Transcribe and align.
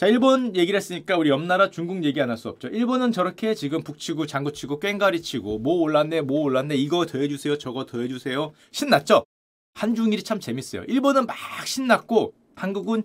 자 0.00 0.06
일본 0.06 0.56
얘기를 0.56 0.78
했으니까 0.78 1.18
우리 1.18 1.28
옆나라 1.28 1.68
중국 1.68 2.04
얘기 2.04 2.22
안 2.22 2.30
할 2.30 2.38
수 2.38 2.48
없죠. 2.48 2.68
일본은 2.68 3.12
저렇게 3.12 3.54
지금 3.54 3.82
북치고 3.82 4.24
장구치고 4.24 4.80
꽹가리치고 4.80 5.58
뭐 5.58 5.74
올랐네 5.82 6.22
뭐 6.22 6.40
올랐네 6.40 6.74
이거 6.76 7.04
더해주세요 7.04 7.58
저거 7.58 7.84
더해주세요 7.84 8.52
신났죠. 8.70 9.26
한중일이 9.74 10.22
참 10.22 10.40
재밌어요. 10.40 10.84
일본은 10.88 11.26
막 11.26 11.36
신났고 11.66 12.32
한국은 12.54 13.02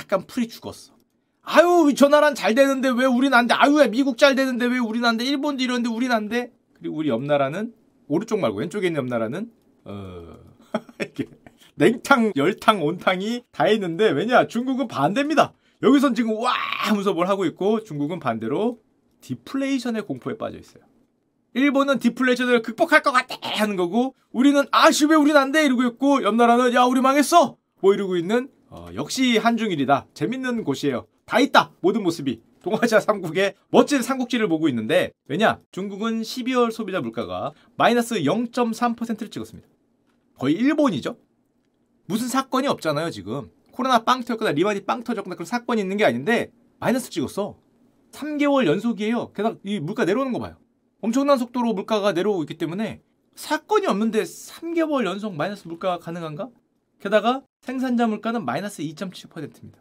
약간 0.00 0.28
풀이 0.28 0.46
죽었어. 0.46 0.92
아유 1.42 1.92
저 1.96 2.06
나라는 2.06 2.36
잘 2.36 2.54
되는데 2.54 2.88
왜 2.88 3.04
우린 3.04 3.34
안 3.34 3.48
돼? 3.48 3.54
아유 3.54 3.84
미국 3.90 4.16
잘 4.16 4.36
되는데 4.36 4.66
왜 4.66 4.78
우린 4.78 5.04
안 5.04 5.16
돼? 5.16 5.24
일본도 5.24 5.64
이러는데 5.64 5.88
우린 5.88 6.12
안 6.12 6.28
돼? 6.28 6.52
그리고 6.74 6.98
우리 6.98 7.08
옆나라는 7.08 7.74
오른쪽 8.06 8.38
말고 8.38 8.58
왼쪽에 8.58 8.86
있는 8.86 9.00
옆나라는 9.00 9.50
어 9.86 10.36
이게 11.02 11.24
냉탕 11.74 12.34
열탕 12.36 12.84
온탕이 12.84 13.42
다 13.50 13.66
있는데 13.66 14.08
왜냐 14.10 14.46
중국은 14.46 14.86
반대입니다. 14.86 15.52
여기선 15.82 16.14
지금 16.14 16.36
와 16.36 16.52
하면서 16.52 17.12
뭘 17.12 17.28
하고 17.28 17.44
있고 17.44 17.84
중국은 17.84 18.18
반대로 18.18 18.80
디플레이션의 19.20 20.06
공포에 20.06 20.36
빠져 20.36 20.58
있어요. 20.58 20.82
일본은 21.54 21.98
디플레이션을 21.98 22.62
극복할 22.62 23.02
것 23.02 23.10
같아 23.12 23.36
하는 23.42 23.76
거고 23.76 24.14
우리는 24.30 24.62
아씨 24.70 25.06
왜 25.06 25.16
우린 25.16 25.36
안 25.36 25.50
돼 25.52 25.64
이러고 25.64 25.84
있고 25.84 26.22
옆 26.22 26.34
나라는 26.34 26.74
야 26.74 26.84
우리 26.84 27.00
망했어! 27.00 27.56
뭐 27.80 27.94
이러고 27.94 28.16
있는 28.16 28.48
어, 28.70 28.88
역시 28.94 29.38
한중일이다. 29.38 30.08
재밌는 30.14 30.64
곳이에요. 30.64 31.06
다 31.24 31.40
있다! 31.40 31.72
모든 31.80 32.02
모습이. 32.02 32.40
동아시아 32.62 32.98
3국의 32.98 33.54
멋진 33.70 34.02
삼국지를 34.02 34.48
보고 34.48 34.68
있는데 34.68 35.12
왜냐? 35.26 35.60
중국은 35.70 36.22
12월 36.22 36.70
소비자 36.72 37.00
물가가 37.00 37.52
마이너스 37.76 38.16
0.3%를 38.16 39.30
찍었습니다. 39.30 39.68
거의 40.36 40.54
일본이죠? 40.54 41.16
무슨 42.06 42.28
사건이 42.28 42.66
없잖아요 42.68 43.10
지금 43.10 43.50
코로나 43.78 44.00
빵 44.00 44.22
터졌거나 44.22 44.50
리만이 44.50 44.80
빵 44.86 45.04
터졌거나 45.04 45.36
그런 45.36 45.46
사건이 45.46 45.80
있는 45.80 45.96
게 45.96 46.04
아닌데 46.04 46.50
마이너스 46.80 47.10
찍었어. 47.10 47.56
3개월 48.10 48.66
연속이에요. 48.66 49.32
게다가 49.32 49.56
이 49.62 49.78
물가 49.78 50.04
내려오는 50.04 50.32
거 50.32 50.40
봐요. 50.40 50.56
엄청난 51.00 51.38
속도로 51.38 51.74
물가가 51.74 52.10
내려오고 52.10 52.42
있기 52.42 52.58
때문에 52.58 53.02
사건이 53.36 53.86
없는데 53.86 54.24
3개월 54.24 55.06
연속 55.06 55.36
마이너스 55.36 55.68
물가가 55.68 56.00
가능한가? 56.00 56.48
게다가 57.00 57.44
생산자 57.60 58.08
물가는 58.08 58.44
마이너스 58.44 58.82
2.7%입니다. 58.82 59.78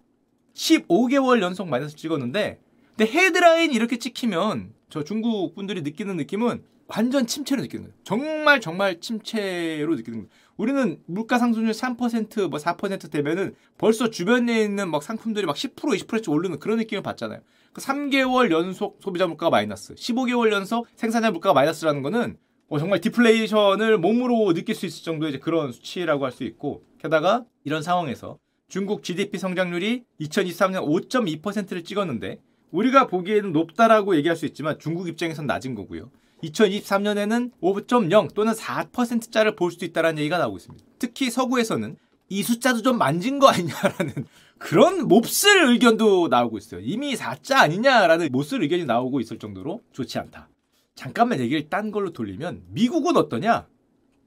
15개월 0.54 1.42
연속 1.42 1.68
마이너스 1.68 1.96
찍었는데 1.96 2.62
근데 2.96 3.12
헤드라인 3.12 3.72
이렇게 3.72 3.98
찍히면 3.98 4.76
저 4.92 5.04
중국 5.04 5.56
분들이 5.56 5.82
느끼는 5.82 6.18
느낌은 6.18 6.64
완전 6.86 7.26
침체로 7.26 7.64
느끼는 7.64 7.86
거예요. 7.86 7.98
정말 8.04 8.62
정말 8.62 9.00
침체로 9.02 9.96
느끼는 9.96 10.20
거예요. 10.20 10.30
우리는 10.58 11.00
물가 11.06 11.38
상승률 11.38 11.72
3%, 11.72 12.50
뭐 12.50 12.60
4% 12.60 13.12
되면은 13.12 13.56
벌써 13.78 14.10
주변에 14.10 14.64
있는 14.64 14.90
막 14.90 15.04
상품들이 15.04 15.46
막 15.46 15.56
10%, 15.56 15.76
20%씩 15.76 16.30
오르는 16.30 16.60
그런 16.60 16.80
느낌을 16.80 17.04
받잖아요. 17.04 17.40
그 17.74 17.82
3개월 17.82 18.52
연속 18.52 18.98
소비자 19.02 19.28
물가가 19.28 19.52
마이너스, 19.52 19.94
15개월 19.94 20.52
연속 20.52 20.88
생산자 20.96 21.32
물가가 21.32 21.54
마이너스라는 21.54 22.02
거는 22.02 22.38
뭐 22.70 22.80
정말 22.80 23.00
디플레이션을 23.00 23.98
몸으로 24.00 24.54
느낄 24.54 24.76
수 24.76 24.86
있을 24.86 25.04
정도의 25.04 25.40
그런 25.40 25.72
수치라고 25.72 26.26
할 26.26 26.32
수 26.32 26.44
있고 26.44 26.84
게다가 26.98 27.46
이런 27.64 27.82
상황에서 27.82 28.40
중국 28.68 29.04
GDP 29.04 29.38
성장률이 29.38 30.04
2023년 30.20 30.86
5.2%를 30.86 31.84
찍었는데 31.84 32.42
우리가 32.72 33.08
보기에는 33.08 33.54
높다라고 33.54 34.16
얘기할 34.18 34.36
수 34.36 34.46
있지만 34.46 34.78
중국 34.80 35.08
입장에선 35.08 35.48
낮은 35.48 35.76
거고요. 35.76 36.12
2023년에는 36.44 37.52
5.0 37.62 38.34
또는 38.34 38.54
4%짜리를 38.54 39.56
볼 39.56 39.72
수도 39.72 39.86
있다는 39.86 40.18
얘기가 40.20 40.38
나오고 40.38 40.58
있습니다. 40.58 40.86
특히 41.00 41.30
서구에서는 41.30 41.98
이 42.30 42.44
숫자도 42.44 42.82
좀 42.82 42.98
만진 42.98 43.40
거 43.40 43.48
아니냐라는 43.48 44.26
그런 44.58 45.08
몹쓸 45.08 45.70
의견도 45.70 46.28
나오고 46.28 46.58
있어요. 46.58 46.82
이미 46.84 47.16
4자 47.16 47.58
아니냐라는 47.58 48.30
몹쓸 48.32 48.62
의견이 48.64 48.86
나오고 48.86 49.20
있을 49.20 49.40
정도로 49.40 49.82
좋지 49.94 50.20
않다. 50.20 50.50
잠깐만 50.96 51.40
얘기를 51.40 51.70
딴 51.70 51.92
걸로 51.92 52.12
돌리면 52.12 52.64
미국은 52.70 53.18
어떠냐? 53.18 53.68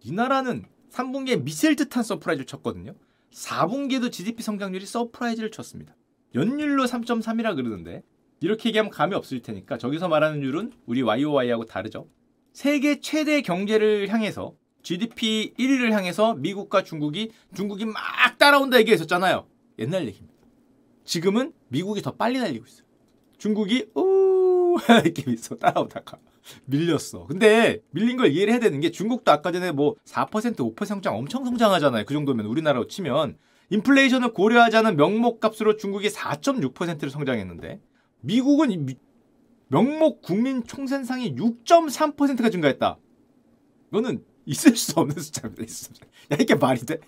이 0.03 0.12
나라는 0.12 0.65
3분기에 0.92 1.42
미친 1.43 1.76
듯한 1.77 2.03
서프라이즈를 2.03 2.47
쳤거든요. 2.47 2.94
4분기에도 3.32 4.10
GDP 4.10 4.42
성장률이 4.42 4.87
서프라이즈를 4.87 5.50
쳤습니다. 5.50 5.94
연율로 6.34 6.84
3.3이라 6.84 7.56
그러는데 7.56 8.03
이렇게 8.41 8.71
얘기하면 8.71 8.91
감이 8.91 9.15
없을 9.15 9.41
테니까 9.41 9.78
저기서 9.78 10.09
말하는 10.09 10.43
율은 10.43 10.73
우리 10.87 11.03
YOY하고 11.03 11.67
다르죠. 11.67 12.09
세계 12.53 13.01
최대 13.01 13.43
경제를 13.43 14.09
향해서 14.09 14.55
GDP 14.83 15.53
1위를 15.59 15.91
향해서 15.93 16.34
미국과 16.34 16.83
중국이 16.83 17.33
중국이 17.55 17.84
막 17.84 17.95
따라온다 18.39 18.78
얘기했었잖아요. 18.78 19.47
옛날 19.78 20.06
얘기입니다. 20.06 20.34
지금은 21.05 21.53
미국이 21.69 22.01
더 22.03 22.12
빨리 22.12 22.39
달리고 22.39 22.65
있어요. 22.67 22.87
중국이 23.37 23.87
우 23.95 24.77
이렇게 25.05 25.31
있어 25.33 25.57
따라오다가 25.57 26.19
밀렸어. 26.65 27.27
근데 27.27 27.81
밀린 27.91 28.17
걸 28.17 28.33
이해를 28.33 28.53
해야 28.53 28.61
되는 28.61 28.81
게 28.81 28.91
중국도 28.91 29.31
아까 29.31 29.53
전에 29.53 29.72
뭐 29.72 29.97
4% 30.07 30.57
5% 30.57 30.84
성장 30.87 31.17
엄청 31.17 31.45
성장하잖아요. 31.45 32.05
그 32.07 32.15
정도면 32.15 32.47
우리나라로 32.47 32.87
치면 32.87 33.37
인플레이션을 33.71 34.33
고려하지 34.33 34.78
않은 34.78 34.97
명목값으로 34.97 35.77
중국이 35.77 36.09
4.6%를 36.09 37.11
성장했는데 37.11 37.81
미국은 38.20 38.86
명목 39.69 40.22
국민 40.22 40.64
총생산이 40.65 41.34
6.3%가 41.36 42.50
증가했다. 42.50 42.98
이거는 43.91 44.25
있을 44.47 44.76
수 44.76 44.98
없는 44.98 45.16
숫자입니다. 45.20 45.62
야 46.32 46.36
이게 46.41 46.54
말이 46.54 46.80
돼? 46.80 46.98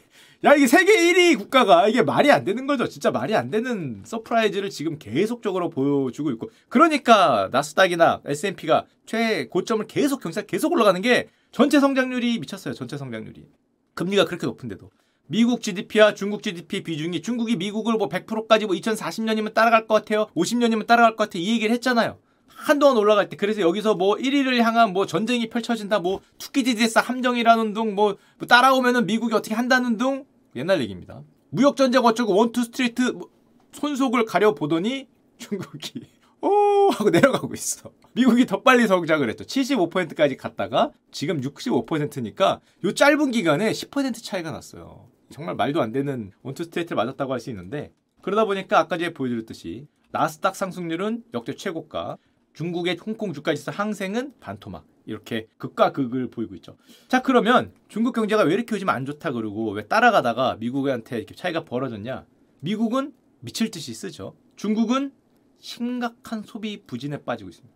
야 0.45 0.55
이게 0.55 0.67
세계 0.67 0.93
1위 0.93 1.39
국가가 1.39 1.89
이게 1.89 2.03
말이 2.03 2.31
안 2.31 2.45
되는 2.45 2.67
거죠. 2.67 2.89
진짜 2.89 3.11
말이 3.11 3.35
안 3.35 3.51
되는 3.51 4.03
서프라이즈를 4.05 4.71
지금 4.71 4.99
계속적으로 4.99 5.71
보여주고 5.71 6.31
있고 6.33 6.51
그러니까 6.69 7.49
나스닥이나 7.53 8.23
S&P가 8.25 8.87
최고점을 9.07 9.87
계속 9.87 10.21
경신 10.21 10.43
계속 10.43 10.73
올라가는 10.73 11.01
게 11.01 11.29
전체 11.51 11.81
성장률이 11.81 12.39
미쳤어요. 12.41 12.75
전체 12.75 12.97
성장률이 12.97 13.47
금리가 13.95 14.25
그렇게 14.25 14.47
높은데도 14.47 14.91
미국 15.27 15.63
GDP와 15.63 16.15
중국 16.15 16.43
GDP 16.43 16.83
비중이 16.83 17.23
중국이 17.23 17.57
미국을 17.57 17.95
뭐 17.95 18.09
100%까지 18.09 18.67
뭐 18.67 18.75
2040년이면 18.77 19.55
따라갈 19.55 19.87
것 19.87 19.95
같아요. 19.95 20.27
50년이면 20.37 20.87
따라갈 20.87 21.17
것 21.17 21.25
같아. 21.25 21.39
이 21.39 21.49
얘기를 21.49 21.73
했잖아요. 21.75 22.19
한동안 22.49 22.97
올라갈 22.97 23.29
때 23.29 23.37
그래서 23.37 23.61
여기서 23.61 23.95
뭐 23.95 24.17
1위를 24.17 24.59
향한 24.59 24.93
뭐 24.93 25.07
전쟁이 25.07 25.49
펼쳐진다 25.49 25.99
뭐 26.01 26.21
투키디데스 26.39 26.99
함정이라는 26.99 27.73
둥 27.73 27.96
뭐 27.96 28.19
따라오면은 28.49 29.07
미국이 29.07 29.35
어떻게 29.35 29.55
한다는 29.55 29.97
둥 29.97 30.27
옛날 30.55 30.81
얘기입니다. 30.81 31.23
무역 31.51 31.77
전쟁 31.77 32.05
어쩌고 32.05 32.35
원투 32.35 32.65
스트레이트 32.65 33.03
뭐 33.13 33.29
손속을 33.73 34.25
겨뤄 34.27 34.55
보더니 34.55 35.09
중국이 35.39 36.03
오 36.41 36.91
하고 36.91 37.11
내려가고 37.11 37.55
있어. 37.55 37.91
미국이 38.13 38.47
더 38.47 38.63
빨리 38.63 38.87
성장을 38.87 39.29
했죠. 39.29 39.45
75%까지 39.45 40.37
갔다가 40.37 40.91
지금 41.11 41.41
65%니까 41.41 42.61
요 42.85 42.95
짧은 42.95 43.31
기간에 43.31 43.71
10% 43.73 44.23
차이가 44.23 44.51
났어요. 44.51 45.12
정말 45.33 45.57
말도 45.57 45.83
안 45.83 45.93
되는 45.93 46.31
원투 46.43 46.65
스트레이트를 46.65 46.97
맞았다고 46.97 47.33
할 47.33 47.41
수 47.41 47.51
있는데 47.51 47.93
그러다 48.23 48.45
보니까 48.45 48.79
아까 48.79 48.99
제가 48.99 49.15
보여드렸듯이 49.15 49.89
나스닥 50.13 50.55
상승률은 50.55 51.25
역대 51.35 51.55
최고가 51.55 52.19
중국의 52.53 52.99
홍콩 53.05 53.33
주가지수 53.33 53.71
항생은 53.71 54.35
반토막 54.39 54.87
이렇게 55.07 55.49
극과 55.59 55.91
극을 55.93 56.31
보이고 56.31 56.55
있죠. 56.57 56.77
자 57.09 57.23
그러면 57.23 57.73
중국 57.89 58.15
경제가 58.15 58.45
왜 58.45 58.55
이렇게 58.55 58.75
요즘 58.77 58.89
안 58.91 59.05
좋다 59.05 59.33
그러고 59.33 59.73
왜 59.73 59.87
따라가다가 59.89 60.57
미국한테 60.61 61.17
이렇게 61.17 61.35
차이가 61.35 61.65
벌어졌냐? 61.65 62.27
미국은 62.61 63.13
미칠 63.41 63.71
듯이 63.71 63.95
쓰죠. 63.95 64.37
중국은 64.55 65.13
심각한 65.59 66.43
소비 66.43 66.83
부진에 66.87 67.25
빠지고 67.25 67.51
있습니다. 67.51 67.75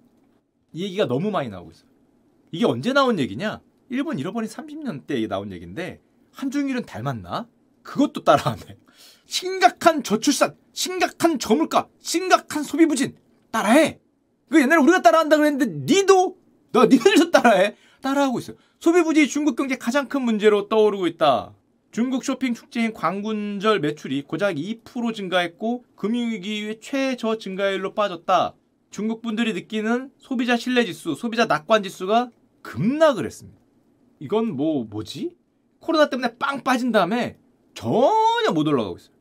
이 0.75 0.85
얘기가 0.85 1.07
너무 1.07 1.31
많이 1.31 1.49
나오고 1.49 1.71
있어요. 1.73 1.89
이게 2.53 2.65
언제 2.67 2.93
나온 2.93 3.19
얘기냐? 3.19 3.61
일본 3.89 4.19
잃어버린 4.19 4.49
30년 4.49 5.07
때 5.07 5.27
나온 5.27 5.51
얘기인데 5.53 6.01
한중일은 6.37 6.85
닮았나? 6.85 7.49
그것도 7.83 8.25
따라하네. 8.25 8.77
심각한 9.25 10.03
저출산, 10.03 10.55
심각한 10.73 11.39
저물가, 11.39 11.89
심각한 12.01 12.63
소비 12.63 12.87
부진 12.87 13.17
따라해. 13.51 14.01
그 14.51 14.61
옛날에 14.61 14.81
우리가 14.81 15.03
따라한다 15.03 15.39
그랬는데 15.39 15.93
니도 15.93 16.37
너 16.73 16.85
니들도 16.87 17.31
따라해. 17.31 17.75
따라하고 18.03 18.39
있어요. 18.39 18.57
소비 18.79 19.03
부진이 19.03 19.29
중국 19.29 19.57
경제 19.57 19.77
가장 19.77 20.09
큰 20.09 20.23
문제로 20.23 20.69
떠오르고 20.69 21.07
있다. 21.07 21.55
중국 21.91 22.23
쇼핑 22.23 22.53
축제인 22.53 22.93
광군절 22.93 23.81
매출이 23.81 24.23
고작 24.23 24.57
2% 24.57 25.15
증가했고 25.15 25.85
금융위기 25.97 26.79
최저 26.83 27.39
증가율로 27.39 27.95
빠졌다. 27.95 28.55
중국 28.91 29.23
분들이 29.23 29.55
느끼는 29.55 30.11
소비자 30.19 30.57
신뢰지수, 30.59 31.15
소비자 31.15 31.47
낙관지수가 31.47 32.31
급락을 32.61 33.25
했습니다. 33.25 33.59
이건 34.21 34.55
뭐 34.55 34.85
뭐지? 34.85 35.35
코로나 35.87 36.11
때문에 36.11 36.37
빵 36.37 36.63
빠진 36.65 36.93
다음에 36.93 37.39
전혀 37.75 38.53
못 38.53 38.67
올라가고 38.67 38.97
있어요. 38.97 39.15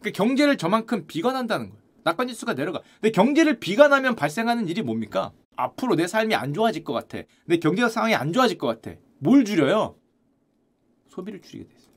그러니까 0.00 0.22
경제를 0.22 0.56
저만큼 0.58 1.06
비관한다는 1.06 1.70
거예요. 1.70 1.82
낙관 2.04 2.28
지 2.28 2.34
수가 2.34 2.54
내려가. 2.54 2.82
근데 3.00 3.10
경제를 3.10 3.58
비관하면 3.58 4.14
발생하는 4.14 4.68
일이 4.68 4.82
뭡니까? 4.82 5.32
앞으로 5.56 5.96
내 5.96 6.06
삶이 6.06 6.34
안 6.34 6.52
좋아질 6.52 6.84
것 6.84 6.92
같아. 6.92 7.22
내 7.46 7.56
경제 7.56 7.88
상황이 7.88 8.14
안 8.14 8.32
좋아질 8.32 8.58
것 8.58 8.66
같아. 8.66 8.96
뭘 9.18 9.44
줄여요? 9.44 9.96
소비를 11.08 11.40
줄이게 11.40 11.64
돼 11.64 11.74
있어요. 11.76 11.94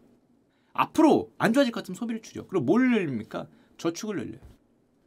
앞으로 0.74 1.32
안 1.38 1.52
좋아질 1.52 1.74
것 1.74 1.82
같으면 1.82 1.96
소비를 1.96 2.22
줄여. 2.22 2.48
그리고 2.48 2.66
뭘 2.66 2.90
늘립니까? 2.90 3.48
저축을 3.78 4.16
늘려요. 4.16 4.40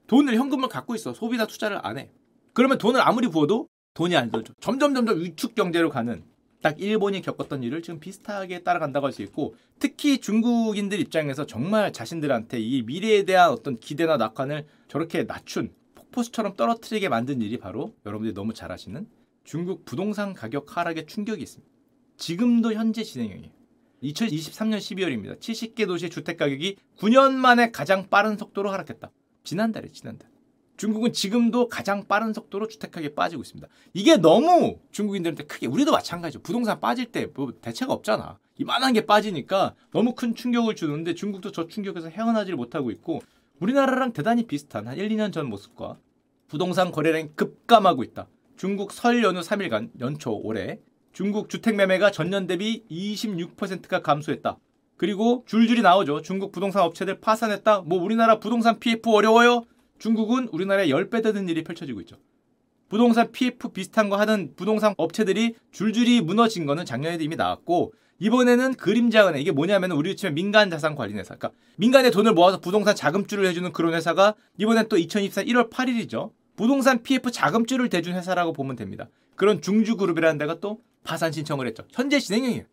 돈을 0.08 0.34
현금을 0.36 0.68
갖고 0.68 0.94
있어. 0.94 1.14
소비나 1.14 1.46
투자를 1.46 1.78
안 1.82 1.96
해. 1.96 2.10
그러면 2.52 2.76
돈을 2.76 3.00
아무리 3.00 3.28
부어도 3.28 3.68
돈이 3.94 4.16
안 4.16 4.30
들죠. 4.30 4.52
점점 4.60 4.94
점점 4.94 5.20
위축 5.20 5.54
경제로 5.54 5.88
가는 5.88 6.24
딱 6.62 6.80
일본이 6.80 7.22
겪었던 7.22 7.62
일을 7.62 7.82
지금 7.82 8.00
비슷하게 8.00 8.62
따라간다고 8.62 9.06
할 9.06 9.12
수 9.12 9.22
있고 9.22 9.54
특히 9.78 10.18
중국인들 10.18 11.00
입장에서 11.00 11.46
정말 11.46 11.92
자신들한테 11.92 12.60
이 12.60 12.82
미래에 12.82 13.24
대한 13.24 13.50
어떤 13.50 13.78
기대나 13.78 14.16
낙관을 14.18 14.66
저렇게 14.88 15.24
낮춘 15.24 15.72
폭포수처럼 15.94 16.56
떨어뜨리게 16.56 17.08
만든 17.08 17.40
일이 17.40 17.58
바로 17.58 17.94
여러분들이 18.06 18.34
너무 18.34 18.52
잘 18.54 18.70
아시는 18.70 19.08
중국 19.44 19.84
부동산 19.84 20.34
가격 20.34 20.76
하락의 20.76 21.06
충격이 21.06 21.42
있습니다. 21.42 21.70
지금도 22.18 22.74
현재 22.74 23.02
진행형이에요. 23.02 23.50
2023년 24.02 24.78
12월입니다. 24.78 25.40
70개 25.40 25.86
도시의 25.86 26.10
주택 26.10 26.36
가격이 26.36 26.76
9년 26.98 27.32
만에 27.32 27.70
가장 27.70 28.08
빠른 28.08 28.36
속도로 28.36 28.70
하락했다. 28.70 29.10
지난달에 29.44 29.88
지난달. 29.88 30.29
중국은 30.80 31.12
지금도 31.12 31.68
가장 31.68 32.08
빠른 32.08 32.32
속도로 32.32 32.66
주택 32.66 32.90
가격이 32.90 33.14
빠지고 33.14 33.42
있습니다. 33.42 33.68
이게 33.92 34.16
너무 34.16 34.78
중국인들한테 34.92 35.44
크게 35.44 35.66
우리도 35.66 35.92
마찬가지죠. 35.92 36.40
부동산 36.40 36.80
빠질 36.80 37.12
때 37.12 37.26
뭐 37.34 37.52
대체가 37.60 37.92
없잖아. 37.92 38.38
이만한 38.56 38.94
게 38.94 39.04
빠지니까 39.04 39.74
너무 39.92 40.14
큰 40.14 40.34
충격을 40.34 40.76
주는데 40.76 41.14
중국도 41.14 41.52
저 41.52 41.66
충격에서 41.66 42.08
헤어나지를 42.08 42.56
못하고 42.56 42.90
있고 42.92 43.20
우리나라랑 43.60 44.14
대단히 44.14 44.46
비슷한 44.46 44.88
한 44.88 44.96
1, 44.96 45.10
2년 45.10 45.34
전 45.34 45.50
모습과 45.50 45.98
부동산 46.48 46.90
거래량이 46.92 47.32
급감하고 47.34 48.02
있다. 48.02 48.26
중국 48.56 48.92
설 48.92 49.22
연휴 49.22 49.40
3일간 49.40 49.90
연초 50.00 50.32
올해 50.32 50.78
중국 51.12 51.50
주택 51.50 51.76
매매가 51.76 52.10
전년 52.10 52.46
대비 52.46 52.84
26%가 52.90 54.00
감소했다. 54.00 54.56
그리고 54.96 55.44
줄줄이 55.46 55.82
나오죠. 55.82 56.22
중국 56.22 56.52
부동산 56.52 56.84
업체들 56.84 57.20
파산했다. 57.20 57.82
뭐 57.82 58.02
우리나라 58.02 58.38
부동산 58.40 58.78
PF 58.78 59.10
어려워요? 59.10 59.66
중국은 60.00 60.48
우리나라에 60.50 60.88
10배 60.88 61.22
되는 61.22 61.48
일이 61.48 61.62
펼쳐지고 61.62 62.00
있죠. 62.00 62.16
부동산 62.88 63.30
PF 63.30 63.68
비슷한 63.68 64.08
거 64.08 64.16
하는 64.16 64.54
부동산 64.56 64.94
업체들이 64.96 65.54
줄줄이 65.70 66.20
무너진 66.20 66.66
거는 66.66 66.84
작년에도 66.84 67.22
이미 67.22 67.36
나왔고 67.36 67.92
이번에는 68.18 68.74
그림자 68.74 69.28
은행 69.28 69.40
이게 69.40 69.52
뭐냐면 69.52 69.92
우리 69.92 70.16
치면 70.16 70.34
민간 70.34 70.68
자산 70.70 70.96
관리 70.96 71.14
회사 71.14 71.36
그러니까 71.36 71.56
민간의 71.76 72.10
돈을 72.10 72.32
모아서 72.32 72.58
부동산 72.58 72.96
자금줄을 72.96 73.46
해주는 73.46 73.70
그런 73.72 73.94
회사가 73.94 74.34
이번엔 74.58 74.88
또 74.88 74.96
2024년 74.96 75.46
1월 75.46 75.70
8일이죠. 75.70 76.32
부동산 76.56 77.02
PF 77.02 77.30
자금줄을 77.30 77.88
대준 77.88 78.14
회사라고 78.14 78.52
보면 78.52 78.76
됩니다. 78.76 79.08
그런 79.36 79.62
중주그룹이라는 79.62 80.38
데가 80.38 80.60
또 80.60 80.80
파산 81.04 81.30
신청을 81.30 81.66
했죠. 81.68 81.84
현재 81.92 82.18
진행형이에요. 82.18 82.64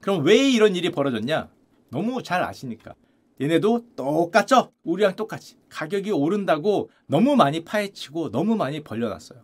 그럼 0.00 0.24
왜 0.24 0.48
이런 0.48 0.76
일이 0.76 0.90
벌어졌냐? 0.90 1.48
너무 1.90 2.22
잘 2.22 2.42
아시니까. 2.42 2.94
얘네도 3.40 3.84
똑같죠? 3.96 4.72
우리랑 4.84 5.16
똑같이. 5.16 5.56
가격이 5.68 6.10
오른다고 6.10 6.90
너무 7.06 7.36
많이 7.36 7.64
파헤치고 7.64 8.30
너무 8.30 8.56
많이 8.56 8.82
벌려놨어요. 8.82 9.40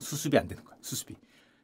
수습이 0.00 0.36
안 0.36 0.48
되는 0.48 0.64
거야, 0.64 0.76
수습이. 0.80 1.14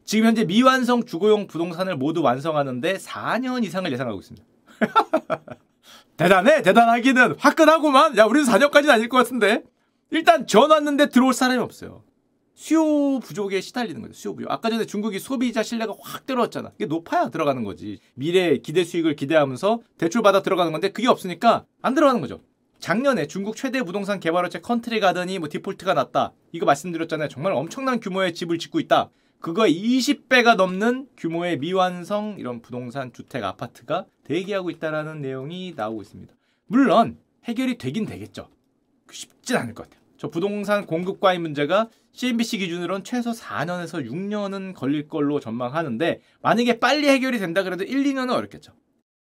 지금 0.04 0.26
현재 0.26 0.44
미완성 0.44 1.04
주거용 1.04 1.48
부동산을 1.48 1.96
모두 1.96 2.22
완성하는데 2.22 2.94
4년 2.94 3.64
이상을 3.64 3.90
예상하고 3.92 4.20
있습니다. 4.20 4.46
대단해, 6.16 6.62
대단하기는. 6.62 7.36
화끈하구만. 7.38 8.16
야, 8.16 8.24
우리는 8.24 8.46
4년까지는 8.50 8.90
아닐 8.90 9.08
것 9.08 9.18
같은데. 9.18 9.62
일단 10.10 10.46
전 10.46 10.70
왔는데 10.70 11.10
들어올 11.10 11.34
사람이 11.34 11.60
없어요. 11.60 12.02
수요 12.58 13.20
부족에 13.20 13.60
시달리는 13.60 14.02
거죠. 14.02 14.14
수요 14.14 14.34
부족. 14.34 14.50
아까 14.50 14.68
전에 14.68 14.84
중국이 14.84 15.20
소비자 15.20 15.62
신뢰가 15.62 15.94
확 16.00 16.26
들어왔잖아. 16.26 16.72
이게 16.74 16.86
높아야 16.86 17.28
들어가는 17.28 17.62
거지. 17.62 18.00
미래 18.14 18.58
기대 18.58 18.82
수익을 18.82 19.14
기대하면서 19.14 19.80
대출 19.96 20.22
받아 20.22 20.42
들어가는 20.42 20.72
건데 20.72 20.90
그게 20.90 21.06
없으니까 21.06 21.66
안 21.82 21.94
들어가는 21.94 22.20
거죠. 22.20 22.40
작년에 22.80 23.28
중국 23.28 23.54
최대 23.54 23.80
부동산 23.84 24.18
개발업체 24.18 24.60
컨트리 24.60 24.98
가든이 24.98 25.38
뭐 25.38 25.48
디폴트가 25.48 25.94
났다. 25.94 26.32
이거 26.50 26.66
말씀드렸잖아요. 26.66 27.28
정말 27.28 27.52
엄청난 27.52 28.00
규모의 28.00 28.34
집을 28.34 28.58
짓고 28.58 28.80
있다. 28.80 29.10
그거 29.38 29.62
20배가 29.62 30.56
넘는 30.56 31.06
규모의 31.16 31.58
미완성 31.58 32.38
이런 32.40 32.60
부동산 32.60 33.12
주택 33.12 33.44
아파트가 33.44 34.04
대기하고 34.24 34.70
있다라는 34.70 35.20
내용이 35.20 35.74
나오고 35.76 36.02
있습니다. 36.02 36.34
물론 36.66 37.18
해결이 37.44 37.78
되긴 37.78 38.04
되겠죠. 38.04 38.48
쉽진 39.12 39.56
않을 39.58 39.74
것 39.74 39.84
같아요. 39.84 39.97
저 40.18 40.28
부동산 40.28 40.84
공급과잉 40.84 41.38
문제가 41.38 41.88
CNBC 42.12 42.58
기준으로는 42.58 43.04
최소 43.04 43.30
4년에서 43.30 44.04
6년은 44.04 44.74
걸릴 44.74 45.06
걸로 45.06 45.38
전망하는데 45.38 46.20
만약에 46.42 46.80
빨리 46.80 47.08
해결이 47.08 47.38
된다 47.38 47.62
그래도 47.62 47.84
1, 47.84 48.02
2년은 48.02 48.34
어렵겠죠. 48.34 48.72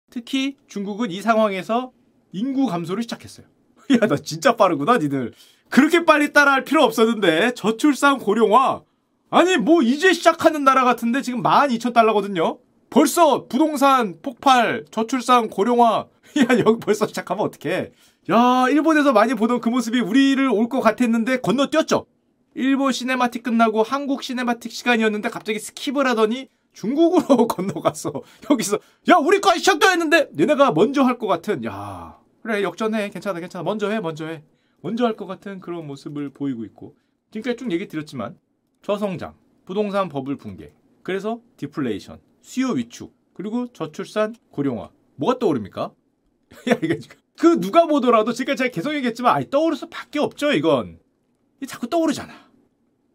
특히 0.10 0.56
중국은 0.68 1.12
이 1.12 1.22
상황에서 1.22 1.92
인구 2.31 2.68
감소를 2.68 3.04
시작했어요. 3.04 3.45
야, 4.01 4.07
나 4.07 4.16
진짜 4.16 4.56
빠르구나, 4.56 4.98
니들. 4.98 5.34
그렇게 5.69 6.06
빨리 6.06 6.31
따라할 6.31 6.63
필요 6.63 6.84
없었는데 6.84 7.54
저출산 7.54 8.19
고령화 8.19 8.83
아니 9.30 9.57
뭐 9.57 9.81
이제 9.81 10.13
시작하는 10.13 10.63
나라 10.63 10.86
같은데 10.86 11.22
지금 11.22 11.44
12,000달러거든요. 11.44 12.60
벌써 12.90 13.45
부동산 13.48 14.16
폭발, 14.22 14.86
저출산 14.90 15.50
고령화 15.50 16.06
야 16.39 16.48
여기 16.66 16.80
벌써 16.80 17.07
시작하면 17.07 17.45
어떡해. 17.45 17.92
야 18.31 18.66
일본에서 18.69 19.13
많이 19.13 19.34
보던 19.34 19.62
그 19.62 19.69
모습이 19.69 20.00
우리를 20.00 20.48
올 20.50 20.69
것 20.69 20.81
같았는데 20.81 21.42
건너뛰었죠. 21.42 22.06
일본 22.56 22.92
cinematic 22.92 23.44
끝나고 23.44 23.84
한국 23.84 24.24
cinematic 24.24 24.71
시간이었는데 24.72 25.30
갑자기 25.30 25.60
skip을 25.59 26.04
하더니 26.04 26.48
중국으로 26.74 27.48
건너갔어. 27.48 28.12
여기서 28.50 28.80
야 29.10 29.16
우리까지 29.18 29.60
시작도 29.60 29.88
했는데 29.89 30.30
얘네가 30.39 30.72
먼저 30.72 31.04
할 31.04 31.18
것 31.18 31.28
같은 31.28 31.63
야 31.66 32.18
그래 32.44 32.63
역전해 32.63 33.10
괜찮아 33.10 33.40
괜찮아 33.40 33.63
먼저 33.63 33.90
해 33.90 34.00
먼저 34.00 34.25
해 34.25 34.44
먼저 34.81 35.06
할 35.06 35.16
것 35.16 35.25
같은 35.25 35.60
그런 35.60 35.88
모습을 35.88 36.30
보이고 36.30 36.63
있고 36.66 36.95
지금까지 37.31 37.57
쭉 37.57 37.72
얘기 37.72 37.88
드렸지만 37.88 38.38
저성장, 38.83 39.33
부동산 39.66 40.07
버블 40.07 40.38
붕괴, 40.38 40.74
그래서 41.04 41.42
디플레이션, 41.57 42.19
수요 42.42 42.69
위축, 42.69 43.13
그리고 43.33 43.68
저출산 43.74 44.36
고령화. 44.51 44.90
뭐가 45.16 45.40
떠오릅니까? 45.40 45.92
그 47.38 47.59
누가 47.59 47.85
보더라도 47.85 48.33
지금까지 48.33 48.63
제가 48.63 48.71
계속 48.71 48.95
얘기했지만 48.95 49.35
아니 49.35 49.49
떠오를 49.49 49.77
수밖에 49.77 50.19
없죠, 50.19 50.51
이건. 50.51 50.99
이 51.61 51.67
자꾸 51.67 51.88
떠오르잖아. 51.88 52.47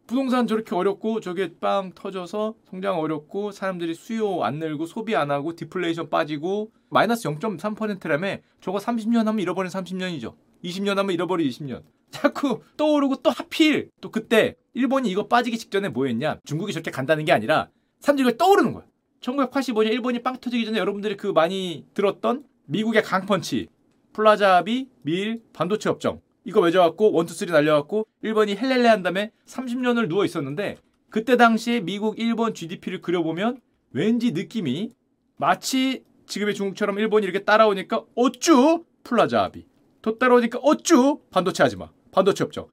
부동산 0.05 0.47
저렇게 0.47 0.75
어렵고 0.75 1.21
저게 1.21 1.53
빵 1.59 1.93
터져서 1.93 2.55
성장 2.69 2.99
어렵고 2.99 3.51
사람들이 3.51 3.93
수요 3.93 4.43
안 4.43 4.59
늘고 4.59 4.85
소비 4.85 5.15
안 5.15 5.31
하고 5.31 5.55
디플레이션 5.55 6.09
빠지고 6.09 6.71
마이너스 6.89 7.27
0.3%라며 7.29 8.37
저거 8.61 8.79
30년 8.79 9.25
하면 9.25 9.39
잃어버린 9.39 9.71
30년이죠. 9.71 10.35
20년 10.63 10.95
하면 10.95 11.11
잃어버린 11.11 11.49
20년. 11.49 11.83
자꾸 12.11 12.61
떠오르고 12.77 13.17
또 13.17 13.29
하필 13.29 13.89
또 14.01 14.11
그때 14.11 14.55
일본이 14.73 15.09
이거 15.09 15.27
빠지기 15.27 15.57
직전에 15.57 15.89
뭐 15.89 16.05
했냐? 16.05 16.37
중국이 16.45 16.73
저렇게 16.73 16.91
간다는 16.91 17.25
게 17.25 17.31
아니라 17.31 17.69
사람들이 17.99 18.37
떠오르는 18.37 18.73
거야. 18.73 18.85
1985년 19.21 19.91
일본이 19.93 20.21
빵 20.21 20.37
터지기 20.37 20.65
전에 20.65 20.77
여러분들이 20.77 21.15
그 21.17 21.27
많이 21.27 21.85
들었던 21.93 22.43
미국의 22.65 23.03
강펀치, 23.03 23.67
플라자 24.13 24.60
합의 24.60 24.89
및 25.01 25.41
반도체 25.53 25.89
협정. 25.89 26.21
이거 26.45 26.61
맺어갖고 26.61 27.11
one 27.13 27.23
two 27.23 27.34
three 27.34 27.51
날려갖고 27.51 28.05
일본이 28.21 28.55
헬렐레 28.55 28.87
한 28.87 29.03
다음에 29.03 29.31
30년을 29.45 30.07
누워 30.07 30.25
있었는데 30.25 30.77
그때 31.09 31.37
당시에 31.37 31.79
미국, 31.79 32.19
일본 32.19 32.53
GDP를 32.53 33.01
그려보면 33.01 33.61
왠지 33.91 34.31
느낌이 34.31 34.91
마치 35.37 36.03
지금의 36.25 36.55
중국처럼 36.55 36.99
일본이 36.99 37.25
이렇게 37.25 37.43
따라오니까 37.43 38.03
어쭈 38.15 38.85
플라자비 39.03 39.65
더 40.01 40.17
따라오니까 40.17 40.59
어쭈 40.59 41.21
반도체 41.29 41.63
하지마 41.63 41.89
반도체 42.11 42.43
업종 42.43 42.67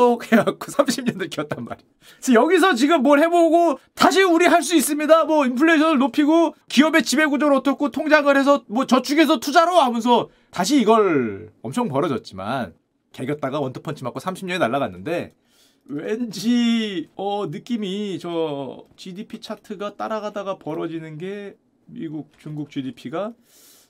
어 0.00 0.18
그래갖고 0.18 0.66
30년을 0.72 1.30
키웠단 1.30 1.64
그래서 2.16 2.34
여기서 2.34 2.74
지금 2.74 3.02
뭘 3.02 3.20
해보고 3.20 3.78
다시 3.94 4.22
우리 4.22 4.46
할 4.46 4.60
수 4.62 4.74
있습니다. 4.76 5.24
뭐 5.24 5.46
인플레이션을 5.46 5.98
높이고 5.98 6.54
기업의 6.68 7.02
지배구조를 7.02 7.56
어떻고 7.56 7.90
통장을 7.90 8.34
해서 8.36 8.64
뭐 8.68 8.86
저축해서 8.86 9.40
투자로 9.40 9.72
하면서 9.76 10.28
다시 10.50 10.80
이걸 10.80 11.50
엄청 11.62 11.88
벌어졌지만 11.88 12.74
개겼다가 13.12 13.58
원투펀치 13.60 14.04
맞고 14.04 14.20
30년이 14.20 14.58
날라갔는데 14.58 15.34
왠지 15.86 17.08
어 17.16 17.46
느낌이 17.46 18.18
저 18.20 18.84
GDP 18.96 19.40
차트가 19.40 19.96
따라가다가 19.96 20.58
벌어지는 20.58 21.18
게 21.18 21.56
미국 21.86 22.32
중국 22.38 22.70
GDP가 22.70 23.32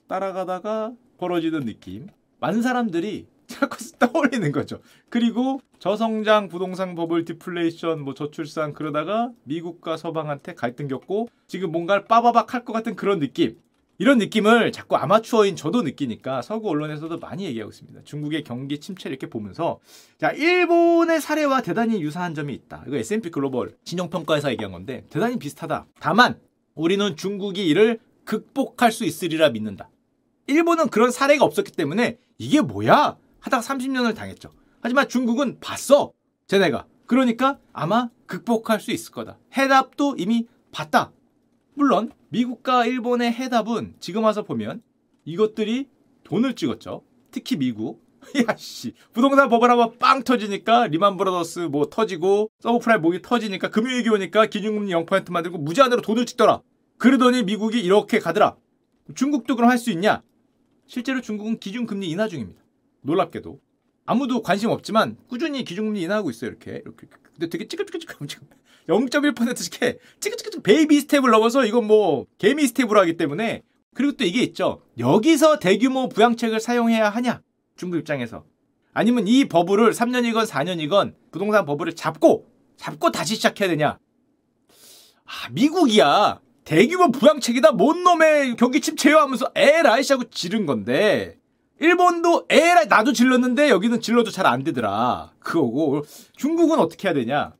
따라가다가 0.07 0.93
벌어지는 1.17 1.65
느낌. 1.65 2.07
많은 2.39 2.61
사람들이 2.61 3.27
자꾸 3.61 3.77
떠올리는 3.99 4.51
거죠. 4.51 4.79
그리고 5.09 5.61
저성장 5.77 6.47
부동산 6.49 6.95
버블 6.95 7.25
디플레이션 7.25 8.01
뭐 8.01 8.15
저출산 8.15 8.73
그러다가 8.73 9.29
미국과 9.43 9.97
서방한테 9.97 10.55
갈등 10.55 10.87
겪고 10.87 11.29
지금 11.45 11.71
뭔가를 11.71 12.05
빠바박 12.05 12.55
할 12.55 12.65
것 12.65 12.73
같은 12.73 12.95
그런 12.95 13.19
느낌. 13.19 13.57
이런 13.99 14.17
느낌을 14.17 14.71
자꾸 14.71 14.95
아마추어인 14.95 15.55
저도 15.55 15.83
느끼니까 15.83 16.41
서구 16.41 16.69
언론에서도 16.69 17.19
많이 17.19 17.45
얘기하고 17.45 17.69
있습니다. 17.69 18.01
중국의 18.03 18.43
경기 18.43 18.79
침체 18.79 19.09
이렇게 19.09 19.29
보면서 19.29 19.79
자 20.19 20.31
일본의 20.31 21.21
사례와 21.21 21.61
대단히 21.61 22.01
유사한 22.01 22.33
점이 22.33 22.51
있다. 22.55 22.83
이거 22.87 22.97
S&P 22.97 23.29
글로벌 23.29 23.75
진영평가에서 23.83 24.49
얘기한 24.53 24.71
건데 24.71 25.05
대단히 25.11 25.37
비슷하다. 25.37 25.85
다만 25.99 26.39
우리는 26.73 27.15
중국이 27.15 27.67
이를 27.67 27.99
극복할 28.25 28.91
수 28.91 29.05
있으리라 29.05 29.49
믿는다. 29.49 29.89
일본은 30.47 30.89
그런 30.89 31.11
사례가 31.11 31.45
없었기 31.45 31.73
때문에 31.73 32.17
이게 32.39 32.61
뭐야? 32.61 33.17
하다가 33.41 33.61
30년을 33.61 34.15
당했죠. 34.15 34.51
하지만 34.81 35.07
중국은 35.07 35.59
봤어. 35.59 36.13
쟤네가. 36.47 36.85
그러니까 37.05 37.59
아마 37.73 38.09
극복할 38.25 38.79
수 38.79 38.91
있을 38.91 39.11
거다. 39.11 39.37
해답도 39.57 40.15
이미 40.17 40.47
봤다. 40.71 41.11
물론 41.73 42.11
미국과 42.29 42.85
일본의 42.85 43.31
해답은 43.33 43.95
지금 43.99 44.23
와서 44.23 44.43
보면 44.43 44.81
이것들이 45.25 45.87
돈을 46.23 46.55
찍었죠. 46.55 47.03
특히 47.31 47.57
미국. 47.57 48.09
야씨 48.47 48.93
부동산 49.13 49.49
버블 49.49 49.71
한번 49.71 49.97
빵 49.97 50.21
터지니까 50.23 50.85
리만 50.87 51.17
브라더스 51.17 51.59
뭐 51.61 51.87
터지고 51.89 52.51
subprime 52.59 53.01
mortgage 53.01 53.23
터지니까 53.23 53.71
금융위기 53.71 54.09
오니까 54.09 54.45
기준금리 54.45 54.91
0% 54.93 55.31
만들고 55.31 55.57
무제한으로 55.57 56.03
돈을 56.03 56.27
찍더라. 56.27 56.61
그러더니 56.99 57.41
미국이 57.43 57.79
이렇게 57.81 58.19
가더라. 58.19 58.57
중국도 59.15 59.55
그럼 59.55 59.71
할 59.71 59.79
수 59.79 59.89
있냐? 59.89 60.21
실제로 60.85 61.19
중국은 61.21 61.57
기준금리 61.59 62.07
인하 62.09 62.27
중입니다. 62.27 62.60
놀랍게도 63.01 63.59
아무도 64.05 64.41
관심 64.41 64.69
없지만 64.69 65.17
꾸준히 65.27 65.63
기준금리 65.63 66.01
인하하고 66.01 66.29
있어요. 66.29 66.49
이렇게 66.49 66.81
이렇게. 66.83 67.07
근데 67.33 67.49
되게 67.49 67.67
찌글찌글찌글 67.67 68.27
0.1%씩 68.87 69.81
해. 69.81 69.97
찌글찌글 70.19 70.61
baby 70.61 70.99
step을 71.01 71.29
넘어서 71.29 71.65
이건 71.65 71.85
뭐 71.85 72.25
개미 72.37 72.67
step으로 72.67 72.99
하기 73.01 73.17
때문에 73.17 73.61
그리고 73.93 74.13
또 74.13 74.23
이게 74.23 74.41
있죠. 74.43 74.81
여기서 74.97 75.59
대규모 75.59 76.09
부양책을 76.09 76.59
사용해야 76.59 77.09
하냐? 77.09 77.41
중국 77.75 77.97
입장에서. 77.97 78.45
아니면 78.93 79.27
이 79.27 79.45
버블을 79.45 79.91
3년이건 79.91 80.47
4년이건 80.47 81.13
부동산 81.31 81.65
버블을 81.65 81.95
잡고 81.95 82.47
잡고 82.77 83.11
다시 83.11 83.35
시작해야 83.35 83.69
되냐? 83.69 83.99
아, 85.25 85.49
미국이야. 85.51 86.41
대규모 86.65 87.11
부양책이다. 87.11 87.71
뭔 87.73 88.03
놈의 88.03 88.55
경기 88.55 88.81
침체요 88.81 89.17
하면서 89.17 89.49
에라이 89.55 90.03
하고 90.09 90.23
지른 90.29 90.65
건데 90.65 91.37
일본도 91.81 92.45
에라이 92.47 92.85
나도 92.85 93.11
질렀는데 93.11 93.69
여기는 93.69 94.01
질러도 94.01 94.29
잘 94.29 94.45
안 94.45 94.63
되더라. 94.63 95.31
그거고 95.39 96.03
중국은 96.35 96.77
어떻게 96.77 97.07
해야 97.07 97.15
되냐? 97.15 97.55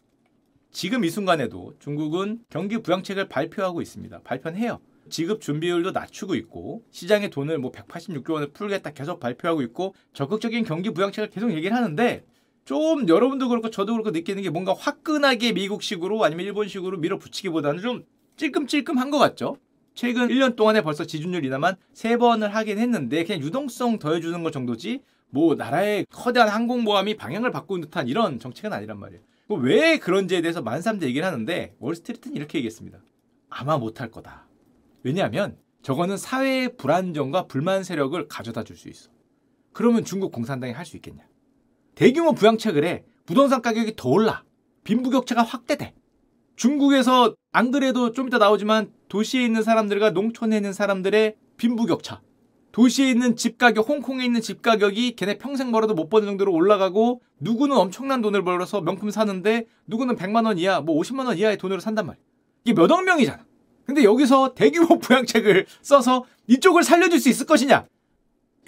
지금 0.72 1.04
이 1.04 1.10
순간에도 1.10 1.74
중국은 1.80 2.40
경기 2.50 2.78
부양책을 2.84 3.30
발표하고 3.30 3.82
있습니다. 3.82 4.22
발표는 4.24 4.60
해요. 4.60 4.80
지급 5.10 5.42
준비율도 5.42 5.92
낮추고 5.92 6.36
있고 6.36 6.84
시장에 6.92 7.30
돈을 7.30 7.58
뭐 7.58 7.72
186조 7.72 8.34
원을 8.34 8.52
풀겠다 8.52 8.92
계속 8.92 9.20
발표하고 9.20 9.64
있고 9.64 9.96
적극적인 10.14 10.66
경기 10.66 10.92
부양책을 10.92 11.32
계속 11.32 11.52
얘기를 11.52 11.76
하는데 11.76 12.24
좀 12.64 13.08
여러분도 13.08 13.50
그렇고 13.50 13.72
저도 13.72 13.94
그렇고 13.94 14.12
느끼는 14.12 14.44
게 14.44 14.52
뭔가 14.52 14.76
화끈하게 14.78 15.54
미국식으로 15.54 16.24
아니면 16.24 16.46
일본식으로 16.46 17.00
밀어붙이기보다는 17.00 17.82
좀 17.82 18.04
찔끔찔끔한 18.38 19.10
것 19.10 19.18
같죠? 19.18 19.58
최근 19.94 20.28
1년 20.30 20.56
동안에 20.56 20.82
벌써 20.82 21.06
지준율 21.06 21.46
인하만 21.46 21.76
3번을 21.94 22.50
하긴 22.50 22.80
했는데 22.80 23.24
그냥 23.24 23.42
유동성 23.42 24.00
더해주는 24.00 24.42
것 24.44 24.52
정도지 24.52 25.02
뭐 25.30 25.56
나라의 25.56 26.06
커다란 26.12 26.54
항공모함이 26.54 27.18
방향을 27.18 27.52
바꾸는 27.52 27.82
듯한 27.86 28.08
이런 28.08 28.40
정책은 28.40 28.74
아니란 28.74 29.00
말이에요. 29.00 29.22
뭐왜 29.48 30.00
그런지에 30.00 30.42
대해서 30.42 30.62
만삼대 30.62 31.06
얘기를 31.08 31.26
하는데 31.28 31.76
월스트리트는 31.80 32.36
이렇게 32.38 32.58
얘기했습니다. 32.60 33.00
아마 33.50 33.78
못할 33.78 34.10
거다. 34.10 34.48
왜냐하면 35.04 35.58
저거는 35.82 36.16
사회의 36.18 36.76
불안정과 36.78 37.48
불만 37.48 37.84
세력을 37.84 38.28
가져다 38.28 38.64
줄 38.64 38.78
수 38.78 38.88
있어. 38.90 39.10
그러면 39.74 40.06
중국 40.06 40.32
공산당이 40.32 40.74
할 40.74 40.86
수 40.86 40.96
있겠냐? 40.98 41.24
대규모 41.96 42.34
부양책을 42.34 42.84
해. 42.86 43.04
부동산 43.26 43.62
가격이 43.62 43.94
더 43.96 44.10
올라. 44.10 44.44
빈부격차가 44.84 45.44
확대돼. 45.44 45.94
중국에서 46.56 47.36
안 47.52 47.72
그래도 47.72 48.12
좀 48.12 48.28
이따 48.28 48.38
나오지만 48.38 48.92
도시에 49.10 49.44
있는 49.44 49.64
사람들과 49.64 50.12
농촌에 50.12 50.56
있는 50.58 50.74
사람들의 50.74 51.36
빈부격차. 51.58 52.22
도시에 52.72 53.10
있는 53.10 53.36
집 53.36 53.58
가격, 53.58 53.90
홍콩에 53.90 54.24
있는 54.24 54.40
집 54.42 54.62
가격이 54.62 55.16
걔네 55.18 55.38
평생 55.38 55.72
벌어도 55.72 55.94
못 55.94 56.10
버는 56.10 56.26
정도로 56.28 56.54
올라가고 56.54 57.22
누구는 57.40 57.76
엄청난 57.76 58.22
돈을 58.22 58.44
벌어서 58.44 58.80
명품 58.80 59.12
사는데 59.12 59.66
누구는 59.88 60.16
100만 60.16 60.46
원 60.46 60.58
이하, 60.58 60.80
뭐 60.80 60.98
50만 61.02 61.26
원 61.26 61.38
이하의 61.38 61.58
돈으로 61.58 61.82
산단 61.82 62.06
말이야. 62.06 62.22
이게 62.64 62.74
몇 62.74 62.90
억 62.92 63.04
명이잖아. 63.04 63.46
근데 63.86 64.04
여기서 64.06 64.54
대규모 64.54 65.00
부양책을 65.00 65.66
써서 65.82 66.24
이쪽을 66.48 66.84
살려줄 66.84 67.20
수 67.20 67.28
있을 67.28 67.46
것이냐? 67.46 67.86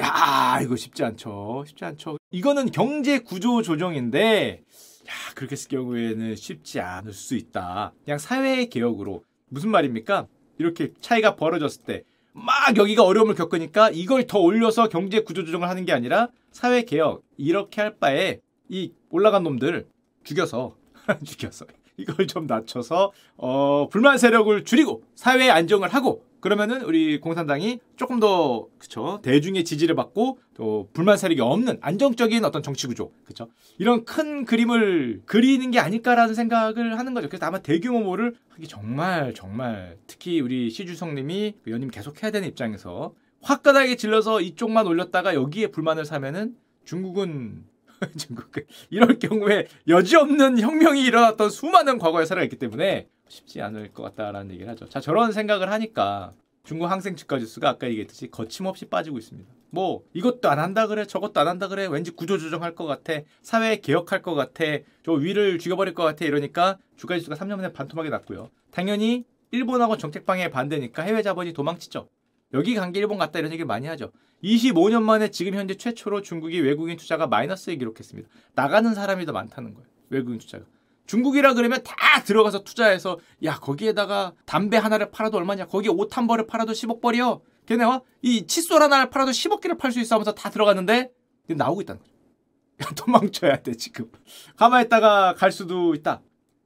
야, 0.01 0.59
이거 0.61 0.75
쉽지 0.75 1.03
않죠. 1.03 1.63
쉽지 1.67 1.85
않죠. 1.85 2.17
이거는 2.31 2.71
경제 2.71 3.19
구조 3.19 3.61
조정인데, 3.61 4.63
야, 5.07 5.13
그렇게 5.35 5.55
쓸 5.55 5.69
경우에는 5.69 6.35
쉽지 6.35 6.79
않을 6.79 7.13
수 7.13 7.35
있다. 7.35 7.93
그냥 8.03 8.17
사회 8.17 8.65
개혁으로. 8.65 9.23
무슨 9.49 9.69
말입니까? 9.69 10.27
이렇게 10.57 10.93
차이가 11.01 11.35
벌어졌을 11.35 11.83
때, 11.83 12.03
막 12.31 12.75
여기가 12.77 13.03
어려움을 13.03 13.35
겪으니까 13.35 13.89
이걸 13.91 14.25
더 14.25 14.39
올려서 14.39 14.89
경제 14.89 15.21
구조 15.21 15.45
조정을 15.45 15.69
하는 15.69 15.85
게 15.85 15.91
아니라 15.93 16.29
사회 16.51 16.83
개혁. 16.83 17.23
이렇게 17.37 17.81
할 17.81 17.97
바에 17.97 18.39
이 18.69 18.91
올라간 19.09 19.43
놈들 19.43 19.87
죽여서, 20.23 20.75
죽여서. 21.25 21.65
이걸 21.97 22.25
좀 22.25 22.47
낮춰서 22.47 23.11
어, 23.37 23.87
불만 23.89 24.17
세력을 24.17 24.63
줄이고 24.63 25.03
사회 25.15 25.51
안정을 25.51 25.89
하고 25.93 26.25
그러면은 26.43 26.81
우리 26.81 27.21
공산당이 27.21 27.79
조금 27.95 28.19
더 28.19 28.67
그쵸 28.77 29.21
대중의 29.23 29.63
지지를 29.63 29.95
받고 29.95 30.39
또 30.55 30.89
불만 30.91 31.15
세력이 31.15 31.39
없는 31.39 31.77
안정적인 31.79 32.43
어떤 32.43 32.61
정치 32.61 32.85
구조 32.85 33.13
그쵸 33.23 33.47
이런 33.77 34.03
큰 34.03 34.43
그림을 34.43 35.21
그리는 35.25 35.71
게 35.71 35.79
아닐까라는 35.79 36.35
생각을 36.35 36.99
하는 36.99 37.13
거죠. 37.13 37.29
그래서 37.29 37.45
아마 37.45 37.59
대규모를 37.59 38.35
하기 38.49 38.67
정말 38.67 39.33
정말 39.33 39.95
특히 40.05 40.41
우리 40.41 40.69
시주성님이 40.69 41.53
그 41.63 41.71
연임 41.71 41.89
계속 41.89 42.21
해야 42.21 42.29
되는 42.29 42.45
입장에서 42.45 43.13
화끈하게 43.41 43.95
질러서 43.95 44.41
이쪽만 44.41 44.85
올렸다가 44.85 45.35
여기에 45.35 45.67
불만을 45.67 46.03
사면은 46.03 46.57
중국은 46.83 47.63
중국 48.17 48.51
이럴 48.89 49.17
경우에 49.17 49.67
여지없는 49.87 50.59
혁명이 50.59 51.05
일어났던 51.05 51.49
수많은 51.49 51.99
과거의 51.99 52.25
사례가 52.25 52.43
있기 52.43 52.57
때문에 52.57 53.07
쉽지 53.33 53.61
않을 53.61 53.91
것 53.93 54.03
같다라는 54.03 54.51
얘기를 54.51 54.69
하죠. 54.71 54.87
자 54.87 55.01
저런 55.01 55.31
생각을 55.31 55.71
하니까 55.71 56.31
중국 56.63 56.85
항생 56.85 57.15
주가 57.15 57.39
지수가 57.39 57.67
아까 57.67 57.87
얘기했듯이 57.87 58.29
거침없이 58.29 58.85
빠지고 58.85 59.17
있습니다. 59.17 59.51
뭐 59.71 60.03
이것도 60.13 60.49
안 60.49 60.59
한다 60.59 60.87
그래 60.87 61.05
저것도 61.05 61.39
안 61.39 61.47
한다 61.47 61.67
그래 61.67 61.87
왠지 61.87 62.11
구조조정할 62.11 62.75
것 62.75 62.85
같아 62.85 63.21
사회 63.41 63.77
개혁할 63.77 64.21
것 64.21 64.35
같아 64.35 64.63
저 65.03 65.11
위를 65.13 65.57
죽여버릴 65.57 65.93
것 65.95 66.03
같아 66.03 66.25
이러니까 66.25 66.77
주가 66.95 67.17
지수가 67.17 67.35
3년 67.35 67.57
만에 67.57 67.73
반토막이 67.73 68.09
났고요. 68.09 68.49
당연히 68.71 69.25
일본하고 69.51 69.97
정책 69.97 70.25
방향에 70.25 70.49
반대니까 70.49 71.01
해외 71.03 71.21
자본이 71.21 71.53
도망치죠. 71.53 72.07
여기 72.53 72.75
간 72.75 72.91
게 72.91 72.99
일본 72.99 73.17
같다 73.17 73.39
이런 73.39 73.51
얘기를 73.51 73.65
많이 73.65 73.87
하죠. 73.87 74.11
25년 74.43 75.01
만에 75.01 75.29
지금 75.29 75.55
현재 75.55 75.73
최초로 75.75 76.21
중국이 76.21 76.59
외국인 76.59 76.97
투자가 76.97 77.27
마이너스에 77.27 77.75
기록했습니다. 77.77 78.29
나가는 78.55 78.93
사람이 78.93 79.25
더 79.25 79.31
많다는 79.31 79.73
거예요. 79.73 79.87
외국인 80.09 80.37
투자가. 80.37 80.65
중국이라 81.05 81.53
그러면 81.53 81.83
다 81.83 81.95
들어가서 82.23 82.63
투자해서 82.63 83.19
야 83.43 83.55
거기에다가 83.59 84.33
담배 84.45 84.77
하나를 84.77 85.11
팔아도 85.11 85.37
얼마냐? 85.37 85.67
거기에 85.67 85.91
옷 85.91 86.17
한 86.17 86.27
벌을 86.27 86.47
팔아도 86.47 86.71
10억 86.73 87.01
벌이요? 87.01 87.41
걔네와 87.65 88.01
이 88.21 88.45
칫솔 88.47 88.81
하나를 88.81 89.09
팔아도 89.09 89.31
10억 89.31 89.61
개를 89.61 89.77
팔 89.77 89.91
수 89.91 89.99
있어 89.99 90.15
하면서 90.15 90.33
다 90.33 90.49
들어갔는데 90.49 91.11
나오고 91.49 91.81
있다는 91.81 92.01
거죠. 92.01 92.13
야 92.81 92.87
도망쳐야 92.95 93.61
돼 93.61 93.73
지금. 93.73 94.11
가만히 94.55 94.85
있다가 94.85 95.33
갈 95.35 95.51
수도 95.51 95.93
있다. 95.93 96.21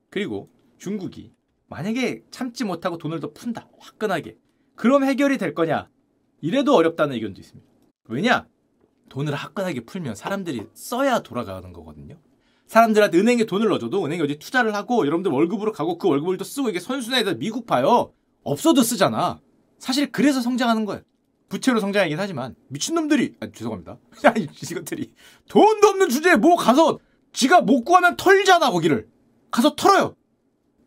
그리고 0.09 0.49
중국이 0.77 1.33
만약에 1.67 2.23
참지 2.31 2.63
못하고 2.63 2.97
돈을 2.97 3.19
더 3.19 3.31
푼다 3.33 3.67
화끈하게. 3.79 4.37
그럼 4.75 5.03
해결이 5.03 5.37
될 5.37 5.53
거냐? 5.53 5.89
이래도 6.41 6.75
어렵다는 6.75 7.15
의견도 7.15 7.41
있습니다. 7.41 7.67
왜냐? 8.05 8.47
돈을 9.09 9.33
화끈하게 9.33 9.81
풀면 9.81 10.15
사람들이 10.15 10.67
써야 10.73 11.19
돌아가는 11.19 11.73
거거든요. 11.73 12.19
사람들한테 12.67 13.17
은행에 13.17 13.45
돈을 13.45 13.69
넣어줘도 13.69 14.05
은행이 14.05 14.21
어디 14.21 14.37
투자를 14.37 14.75
하고 14.75 15.05
여러분들 15.05 15.31
월급으로 15.31 15.71
가고 15.71 15.97
그 15.97 16.07
월급을 16.09 16.37
또 16.37 16.43
쓰고 16.43 16.69
이게 16.69 16.79
선순환에다 16.79 17.35
미국 17.35 17.65
봐요. 17.65 18.13
없어도 18.43 18.83
쓰잖아. 18.83 19.39
사실 19.79 20.11
그래서 20.11 20.41
성장하는 20.41 20.85
거예요. 20.85 21.01
부채로 21.49 21.79
성장하긴 21.79 22.19
하지만 22.19 22.55
미친놈들이 22.67 23.35
아, 23.39 23.47
죄송합니다. 23.53 23.97
이것들이 24.69 25.11
돈도 25.47 25.87
없는 25.87 26.09
주제에 26.09 26.35
뭐 26.35 26.57
가서 26.57 26.99
지가 27.31 27.61
못 27.61 27.83
구하면 27.83 28.17
털잖아 28.17 28.71
거기를 28.71 29.07
가서 29.49 29.75
털어요. 29.75 30.15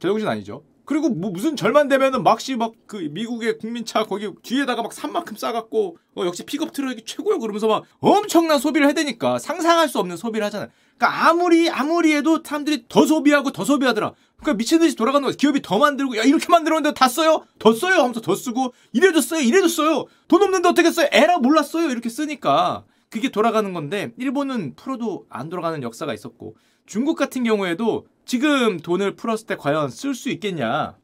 제정신 0.01 0.29
아니죠. 0.29 0.65
그리고 0.91 1.09
뭐 1.09 1.31
무슨 1.31 1.55
절만 1.55 1.87
되면은 1.87 2.25
막시 2.25 2.57
막 2.57 2.73
그 2.89 2.97
미국의 2.97 3.59
국민차 3.59 4.05
거기 4.07 4.29
뒤에다가 4.43 4.83
막 4.83 4.93
산만큼 4.93 5.37
싸갖고 5.37 5.97
어 6.17 6.25
역시 6.27 6.45
픽업 6.45 6.73
트럭이 6.73 7.05
최고야 7.05 7.39
그러면서 7.39 7.69
막 7.69 7.85
엄청난 8.01 8.59
소비를 8.59 8.89
해대니까 8.89 9.39
상상할 9.39 9.89
수 9.89 10.01
없는 10.01 10.17
소비를 10.17 10.45
하잖아요. 10.47 10.69
그러니까 10.99 11.29
아무리 11.29 11.71
아무리 11.71 12.13
해도 12.13 12.41
사람들이 12.45 12.87
더 12.89 13.07
소비하고 13.07 13.53
더 13.53 13.65
소비하더라. 13.65 14.15
그러니까 14.39 14.59
미친 14.59 14.81
듯이 14.81 14.97
돌아가는 14.97 15.25
거야. 15.25 15.37
기업이 15.39 15.63
더 15.63 15.79
만들고 15.79 16.17
야 16.17 16.25
이렇게 16.25 16.47
만들었는데 16.49 16.95
다 16.95 17.07
써요? 17.07 17.45
더 17.61 17.73
써요? 17.73 18.01
하면서 18.01 18.21
더 18.21 18.35
쓰고 18.35 18.75
이래도 18.93 19.21
써요? 19.21 19.41
이래도 19.41 19.69
써요? 19.69 20.07
돈 20.27 20.43
없는데 20.43 20.69
어떻게 20.69 20.91
써요? 20.91 21.07
에라 21.13 21.39
몰랐어요? 21.39 21.89
이렇게 21.91 22.09
쓰니까 22.09 22.83
그게 23.09 23.29
돌아가는 23.29 23.73
건데 23.73 24.13
일본은 24.19 24.75
풀어도 24.75 25.27
안 25.29 25.49
돌아가는 25.51 25.81
역사가 25.81 26.13
있었고 26.13 26.57
중국 26.87 27.17
같은 27.17 27.45
경우에도 27.45 28.07
지금 28.31 28.79
돈을 28.79 29.17
풀었을 29.17 29.49
때 29.49 29.57
과연 29.57 29.91
쓸 29.91 30.15
수 30.15 30.31
있겠냐? 30.31 30.97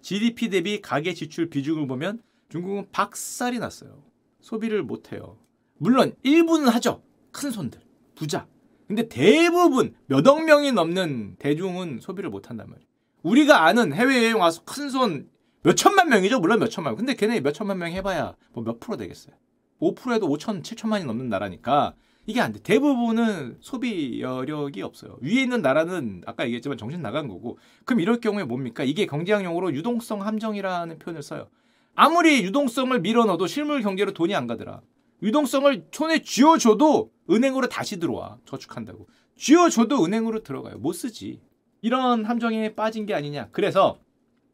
GDP 0.00 0.48
대비 0.48 0.80
가계 0.80 1.12
지출 1.12 1.50
비중을 1.50 1.88
보면 1.88 2.22
중국은 2.50 2.86
박살이 2.92 3.58
났어요. 3.58 4.04
소비를 4.40 4.84
못 4.84 5.12
해요. 5.12 5.38
물론 5.78 6.14
일부는 6.22 6.68
하죠. 6.68 7.02
큰 7.32 7.50
손들, 7.50 7.80
부자. 8.14 8.46
근데 8.86 9.08
대부분 9.08 9.96
몇억 10.06 10.44
명이 10.44 10.70
넘는 10.70 11.34
대중은 11.40 11.98
소비를 12.00 12.30
못 12.30 12.48
한단 12.48 12.70
말이에요. 12.70 12.86
우리가 13.24 13.64
아는 13.64 13.92
해외 13.92 14.18
여행 14.22 14.38
와서 14.38 14.62
큰 14.64 14.88
손 14.88 15.28
몇 15.64 15.74
천만 15.76 16.08
명이죠. 16.08 16.38
물론 16.38 16.60
몇 16.60 16.68
천만 16.68 16.92
명. 16.92 16.98
근데 16.98 17.16
걔네 17.16 17.40
몇 17.40 17.54
천만 17.54 17.78
명 17.78 17.90
해봐야 17.90 18.36
뭐 18.52 18.62
몇 18.62 18.78
프로 18.78 18.96
되겠어요. 18.96 19.34
5%에도 19.80 20.28
5천, 20.28 20.62
7천만이 20.62 21.04
넘는 21.06 21.28
나라니까 21.28 21.96
이게 22.28 22.42
안 22.42 22.52
돼. 22.52 22.60
대부분은 22.60 23.56
소비 23.60 24.20
여력이 24.20 24.82
없어요. 24.82 25.16
위에 25.22 25.40
있는 25.40 25.62
나라는 25.62 26.20
아까 26.26 26.44
얘기했지만 26.44 26.76
정신 26.76 27.00
나간 27.00 27.26
거고. 27.26 27.56
그럼 27.86 28.00
이럴 28.00 28.20
경우에 28.20 28.44
뭡니까? 28.44 28.84
이게 28.84 29.06
경제학 29.06 29.44
용어로 29.44 29.72
유동성 29.74 30.20
함정이라는 30.26 30.98
표현을 30.98 31.22
써요. 31.22 31.48
아무리 31.94 32.44
유동성을 32.44 33.00
밀어 33.00 33.24
넣어도 33.24 33.46
실물 33.46 33.80
경제로 33.80 34.12
돈이 34.12 34.34
안 34.34 34.46
가더라. 34.46 34.82
유동성을 35.22 35.86
손에 35.90 36.22
쥐어줘도 36.22 37.10
은행으로 37.30 37.70
다시 37.70 37.98
들어와. 37.98 38.36
저축한다고. 38.44 39.08
쥐어줘도 39.38 40.04
은행으로 40.04 40.42
들어가요. 40.42 40.76
못 40.76 40.92
쓰지. 40.92 41.40
이런 41.80 42.26
함정에 42.26 42.74
빠진 42.74 43.06
게 43.06 43.14
아니냐. 43.14 43.48
그래서 43.52 43.98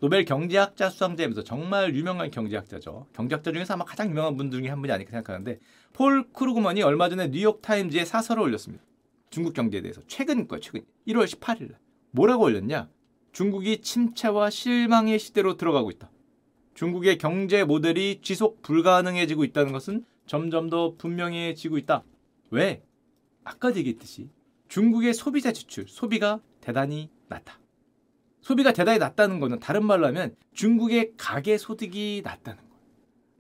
노벨 0.01 0.25
경제학자 0.25 0.91
수상자면서 0.91 1.45
정말 1.45 1.95
유명한 1.95 2.31
경제학자죠. 2.31 3.07
경제학자 3.15 3.53
중에서 3.53 3.75
아마 3.75 3.85
가장 3.85 4.11
유명한 4.11 4.37
분 4.37 4.51
중에 4.51 4.69
한 4.69 4.81
분이 4.81 4.93
아닐까 4.93 5.13
생각하는데 5.13 5.61
폴 5.93 6.31
크루그먼이 6.33 6.83
얼마 6.83 7.09
전에 7.09 7.31
뉴욕 7.31 7.63
타임즈에 7.63 8.05
사설을 8.05 8.43
올렸습니다. 8.43 8.85
중국 9.31 9.55
경제에 9.55 9.81
대해서 9.81 10.01
최근 10.07 10.47
거예요. 10.47 10.61
최근 10.61 10.85
1월 11.09 11.27
18일 11.27 11.71
날. 11.71 11.79
뭐라고 12.11 12.45
올렸냐? 12.45 12.89
중국이 13.33 13.81
침체와 13.81 14.51
실망의 14.51 15.19
시대로 15.19 15.57
들어가고 15.57 15.91
있다. 15.91 16.11
중국의 16.75 17.19
경제 17.19 17.65
모델이 17.65 18.21
지속 18.23 18.63
불가능해지고 18.63 19.45
있다는 19.45 19.73
것은 19.73 20.05
점점 20.27 20.71
더 20.71 20.95
분명해지고 20.97 21.79
있다. 21.79 22.05
왜? 22.51 22.83
아까 23.43 23.75
얘기했듯이 23.75 24.29
중국의 24.69 25.15
소비자 25.15 25.53
지출, 25.53 25.87
소비가 25.89 26.41
대단히 26.61 27.11
낮다. 27.29 27.59
소비가 28.45 28.75
대단히 28.75 28.99
낮다는 28.99 29.41
것은 29.41 29.59
다른 29.59 29.87
말로 29.87 30.07
하면 30.09 30.37
중국의 30.53 31.13
가계 31.17 31.57
소득이 31.57 32.21
낮다는 32.23 32.59
거예요. 32.59 32.75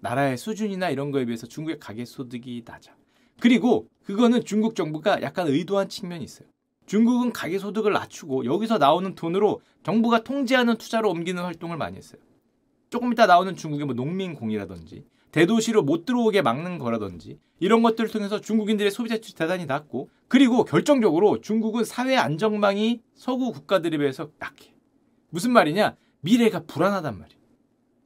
나라의 0.00 0.38
수준이나 0.38 0.88
이런 0.88 1.10
거에 1.10 1.26
비해서 1.26 1.46
중국의 1.46 1.78
가계 1.78 2.06
소득이 2.06 2.62
낮아. 2.64 2.96
그리고 3.38 3.86
그거는 4.04 4.46
중국 4.46 4.74
정부가 4.74 5.20
약간 5.20 5.46
의도한 5.46 5.90
측면이 5.90 6.24
있어요. 6.24 6.48
중국은 6.86 7.32
가계 7.32 7.58
소득을 7.58 7.92
낮추고 7.92 8.46
여기서 8.46 8.78
나오는 8.78 9.14
돈으로 9.14 9.60
정부가 9.82 10.24
통제하는 10.24 10.78
투자로 10.78 11.10
옮기는 11.10 11.42
활동을 11.42 11.76
많이 11.76 11.98
했어요. 11.98 12.22
조금 12.88 13.12
이따 13.12 13.26
나오는 13.26 13.54
중국의 13.54 13.84
뭐 13.84 13.94
농민공이라든지 13.94 15.04
대도시로 15.32 15.82
못 15.82 16.06
들어오게 16.06 16.40
막는 16.40 16.78
거라든지 16.78 17.38
이런 17.60 17.82
것들을 17.82 18.08
통해서 18.08 18.40
중국인들의 18.40 18.90
소비 18.90 19.10
자출이 19.10 19.34
대단히 19.34 19.66
낮고 19.66 20.08
그리고 20.28 20.64
결정적으로 20.64 21.42
중국은 21.42 21.84
사회 21.84 22.16
안정망이 22.16 23.02
서구 23.14 23.52
국가들에 23.52 23.98
비해서 23.98 24.30
약해. 24.40 24.73
무슨 25.34 25.50
말이냐? 25.50 25.96
미래가 26.20 26.60
불안하단 26.60 27.18
말이에요. 27.18 27.40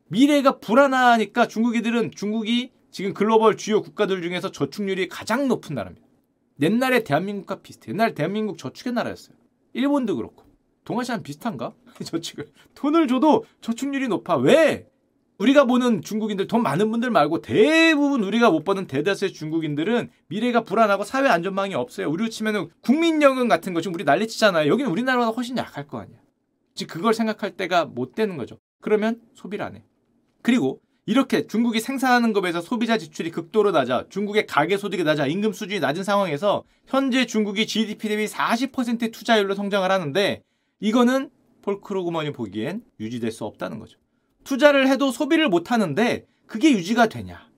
미래가 0.09 0.61
불안하니까 0.61 1.47
중국이들은 1.47 2.13
중국이 2.13 2.73
지금 2.91 3.13
글로벌 3.13 3.59
주요 3.59 3.83
국가들 3.83 4.23
중에서 4.23 4.51
저축률이 4.51 5.09
가장 5.09 5.47
높은 5.47 5.75
나라입니다. 5.75 6.07
옛날에 6.63 7.05
대한민국과 7.05 7.57
비슷해. 7.57 7.93
옛날 7.93 8.15
대한민국 8.15 8.57
저축의 8.57 8.95
나라였어요. 8.95 9.37
일본도 9.75 10.17
그렇고. 10.17 10.43
동아시아는 10.85 11.23
비슷한가? 11.23 11.75
저축을. 12.03 12.47
돈을 12.75 13.07
줘도 13.09 13.45
저축률이 13.61 14.09
높아. 14.09 14.37
왜? 14.37 14.89
우리가 15.37 15.65
보는 15.65 16.01
중국인들 16.01 16.47
돈 16.47 16.63
많은 16.63 16.91
분들 16.91 17.11
말고 17.11 17.43
대부분 17.43 18.25
우리가 18.25 18.51
못 18.51 18.65
보는 18.65 18.87
대다수의 18.87 19.35
중국인들은 19.35 20.09
미래가 20.29 20.65
불안하고 20.65 21.05
사회 21.05 21.29
안전망이 21.29 21.75
없어요. 21.75 22.09
우리로 22.11 22.31
치면은 22.31 22.71
국민연금 22.81 23.49
같은 23.49 23.75
거 23.75 23.83
지금 23.83 23.95
우리 23.95 24.05
난리치잖아요. 24.05 24.73
여기는 24.73 24.91
우리나라보다 24.91 25.31
훨씬 25.37 25.59
약할 25.59 25.87
거 25.87 25.99
아니야. 26.01 26.17
즉 26.79 26.87
그걸 26.87 27.13
생각할 27.13 27.57
때가 27.57 27.87
못 27.87 28.15
되는 28.15 28.37
거죠. 28.37 28.57
그러면 28.81 29.21
소비를 29.35 29.65
안 29.65 29.75
해. 29.75 29.85
그리고 30.43 30.81
이렇게 31.07 31.49
중국이 31.49 31.81
생산하는 31.81 32.33
것에서 32.33 32.61
소비자 32.61 32.97
지출이 32.97 33.33
극도로 33.33 33.73
낮아 33.73 34.05
중국의 34.11 34.47
가계 34.47 34.77
소득이 34.77 35.03
낮아 35.03 35.27
임금 35.27 35.53
수준이 35.53 35.81
낮은 35.81 36.05
상황에서 36.05 36.63
현재 36.87 37.27
중국이 37.27 37.67
GDP 37.67 38.09
대비 38.09 38.27
40%의 38.27 39.11
투자율로 39.11 39.57
성장을 39.57 39.91
하는데 39.91 40.43
이거는 40.79 41.31
폴크로그먼이 41.63 42.33
보기엔 42.33 42.83
유지될 43.01 43.33
수 43.33 43.45
없다는 43.45 43.81
거죠. 43.81 43.99
투자를 44.45 44.87
해도 44.87 45.11
소비를 45.11 45.49
못 45.49 45.73
하는데 45.73 46.27
그게 46.47 46.71
유지가 46.71 47.09
되냐? 47.09 47.49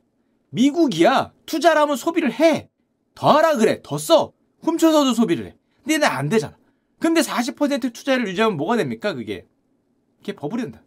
미국이야 0.48 1.32
투자라면 1.44 1.96
소비를 1.96 2.32
해. 2.32 2.70
더 3.14 3.36
하라 3.36 3.56
그래. 3.56 3.80
더 3.82 3.98
써. 3.98 4.32
훔쳐서도 4.62 5.12
소비를 5.12 5.46
해. 5.46 5.56
근데 5.84 6.06
안 6.06 6.30
되잖아. 6.30 6.56
근데 7.00 7.22
40% 7.22 7.92
투자를 7.92 8.28
유지하면 8.28 8.56
뭐가 8.56 8.76
됩니까? 8.76 9.14
그게. 9.14 9.46
그게 10.18 10.34
버블이 10.34 10.62
된다. 10.62 10.82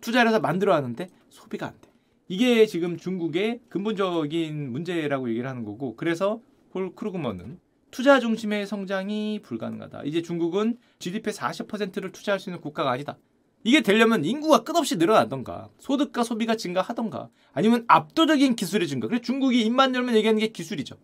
투자를 0.00 0.30
해서 0.30 0.40
만들어 0.40 0.74
하는데 0.74 1.08
소비가 1.28 1.66
안 1.66 1.74
돼. 1.80 1.90
이게 2.26 2.66
지금 2.66 2.96
중국의 2.96 3.60
근본적인 3.68 4.72
문제라고 4.72 5.28
얘기를 5.28 5.48
하는 5.48 5.64
거고 5.64 5.94
그래서 5.94 6.40
폴 6.70 6.94
크루그먼은 6.94 7.60
투자 7.90 8.18
중심의 8.18 8.66
성장이 8.66 9.40
불가능하다. 9.42 10.02
이제 10.04 10.22
중국은 10.22 10.78
GDP의 10.98 11.34
40%를 11.34 12.12
투자할 12.12 12.40
수 12.40 12.48
있는 12.48 12.60
국가가 12.60 12.90
아니다. 12.90 13.18
이게 13.62 13.82
되려면 13.82 14.24
인구가 14.24 14.64
끝없이 14.64 14.96
늘어나던가 14.96 15.68
소득과 15.78 16.24
소비가 16.24 16.56
증가하던가 16.56 17.28
아니면 17.52 17.84
압도적인 17.88 18.56
기술의 18.56 18.88
증가. 18.88 19.06
그래서 19.06 19.22
중국이 19.22 19.62
입만 19.62 19.94
열면 19.94 20.16
얘기하는 20.16 20.40
게 20.40 20.48
기술이죠. 20.48 20.96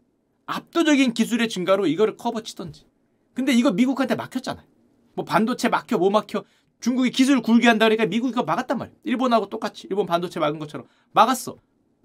압도적인 0.47 1.13
기술의 1.13 1.49
증가로 1.49 1.87
이거를 1.87 2.17
커버치던지. 2.17 2.87
근데 3.35 3.53
이거 3.53 3.73
미국한테 3.73 4.15
막혔잖아요. 4.15 4.67
뭐 5.15 5.25
반도체 5.25 5.69
막혀 5.69 5.99
뭐 5.99 6.11
막혀 6.11 6.45
중국이 6.81 7.11
기술 7.11 7.41
굴게 7.43 7.69
한다 7.69 7.87
그러니까 7.87 8.07
미국이 8.07 8.33
그거 8.33 8.45
막았단 8.45 8.79
말이에요. 8.79 8.99
일본하고 9.05 9.49
똑같이 9.49 9.87
일본 9.89 10.07
반도체 10.07 10.41
막은 10.41 10.59
것처럼 10.59 10.87
막았어. 11.13 11.57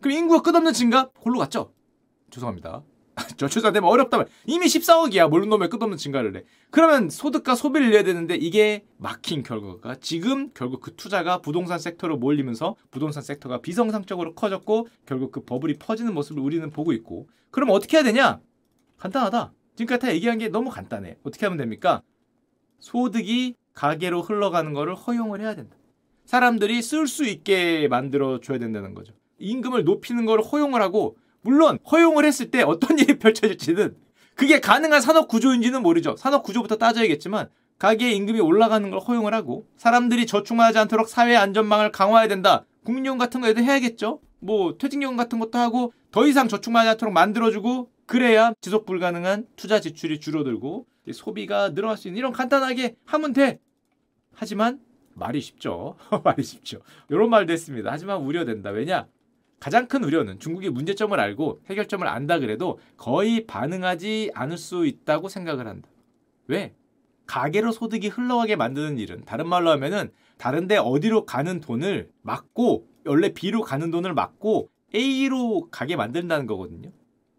그럼 0.02 0.18
인구가 0.18 0.42
끝없는 0.42 0.74
증가 0.74 1.10
골로 1.20 1.40
갔죠. 1.40 1.74
죄송합니다. 2.30 2.84
저출산되면 3.38 3.90
어렵다 3.90 4.18
말. 4.18 4.28
이미 4.46 4.68
14억이야. 4.68 5.30
모른 5.30 5.50
놈의 5.50 5.70
끝없는 5.70 5.98
증가를 5.98 6.36
해. 6.36 6.44
그러면 6.70 7.10
소득과 7.10 7.56
소비를 7.56 7.90
내야 7.90 8.04
되는데 8.04 8.36
이게 8.36 8.86
막힌 8.98 9.42
결과가 9.42 9.96
지금 9.96 10.52
결국 10.54 10.82
그 10.82 10.96
투자가 10.96 11.42
부동산 11.42 11.80
섹터로 11.80 12.18
몰리면서 12.18 12.76
부동산 12.92 13.24
섹터가 13.24 13.62
비정상적으로 13.62 14.36
커졌고 14.36 14.88
결국 15.06 15.32
그 15.32 15.44
버블이 15.44 15.80
퍼지는 15.80 16.14
모습을 16.14 16.42
우리는 16.42 16.70
보고 16.70 16.94
있고 16.94 17.28
그럼 17.50 17.72
어떻게 17.72 17.98
해야 17.98 18.04
되냐? 18.04 18.40
간단하다. 18.98 19.54
지금까지 19.78 20.00
다 20.00 20.14
얘기한 20.14 20.40
게 20.40 20.50
너무 20.50 20.70
간단해. 20.70 21.18
어떻게 21.24 21.46
하면 21.46 21.58
됩니까? 21.58 22.02
소득이 22.80 23.56
가계로 23.74 24.24
흘러가는 24.24 24.74
거를 24.74 24.96
허용을 24.96 25.40
해야 25.40 25.56
된다. 25.56 25.76
사람들이 26.26 26.82
쓸 26.82 27.08
수 27.08 27.26
있게 27.26 27.88
만들어 27.88 28.40
줘야 28.42 28.58
된다는 28.58 28.94
거죠. 28.94 29.14
임금을 29.40 29.84
높이는 29.84 30.26
걸 30.26 30.42
허용을 30.42 30.82
하고 30.82 31.16
물론 31.42 31.78
허용을 31.90 32.26
했을 32.26 32.50
때 32.50 32.64
어떤 32.64 32.98
일이 33.00 33.20
펼쳐질지는 33.20 33.96
그게 34.36 34.60
가능한 34.60 35.00
산업 35.00 35.28
구조인지는 35.28 35.82
모르죠. 35.84 36.16
산업 36.18 36.44
구조부터 36.44 36.78
따져야겠지만 36.78 37.50
가계의 37.78 38.16
임금이 38.16 38.40
올라가는 38.40 38.90
걸 38.90 39.00
허용을 39.00 39.34
하고 39.36 39.68
사람들이 39.78 40.26
저축하지 40.26 40.80
않도록 40.80 41.08
사회 41.08 41.36
안전망을 41.36 41.92
강화해야 41.92 42.28
된다. 42.28 42.66
국민연금 42.84 43.20
같은 43.20 43.42
거에도 43.42 43.62
해야겠죠. 43.62 44.22
뭐 44.40 44.78
퇴직연금 44.78 45.18
같은 45.18 45.40
것도 45.40 45.60
하고 45.60 45.94
더 46.12 46.26
이상 46.26 46.48
저축하지 46.48 46.90
않도록 46.90 47.14
만들어주고 47.14 47.90
그래야 48.08 48.54
지속 48.62 48.86
불가능한 48.86 49.48
투자 49.58 49.80
지출이 49.82 50.20
줄어들고 50.22 50.88
소비가 51.14 51.74
늘어날 51.74 51.98
수 51.98 52.08
있는 52.08 52.18
이런 52.18 52.32
간단하게 52.32 52.96
하면 53.06 53.34
돼. 53.34 53.60
하지만 54.34 54.80
말이 55.14 55.42
쉽죠. 55.42 55.98
말이 56.24 56.42
쉽죠. 56.42 56.80
이런 57.10 57.30
말도 57.30 57.52
했습니다. 57.52 57.92
하지만 57.92 58.22
우려된다. 58.22 58.70
왜냐? 58.70 59.08
가장 59.60 59.88
큰 59.88 60.04
우려는 60.04 60.40
중국이 60.40 60.70
문제점을 60.70 61.20
알고 61.20 61.62
해결점을 61.70 62.08
안다 62.08 62.40
그래도 62.40 62.80
거의 62.96 63.46
반응하지 63.46 64.32
않을 64.34 64.58
수 64.58 64.86
있다고 64.86 65.28
생각을 65.28 65.68
한다. 65.68 65.90
왜? 66.48 66.74
가계로 67.26 67.74
소득이 67.74 68.08
흘러가게 68.08 68.56
만드는 68.56 69.00
일은 69.00 69.26
다른 69.26 69.50
말로 69.50 69.70
하면은 69.72 70.12
다른데 70.38 70.78
어디로 70.78 71.26
가는 71.26 71.60
돈을 71.60 72.10
막고 72.22 72.88
원래 73.06 73.34
B로 73.34 73.64
가는 73.64 73.92
돈을 73.92 74.14
막고 74.14 74.70
A로 74.96 75.68
가게 75.72 75.98
만든다는 75.98 76.46
거거든요. 76.46 76.92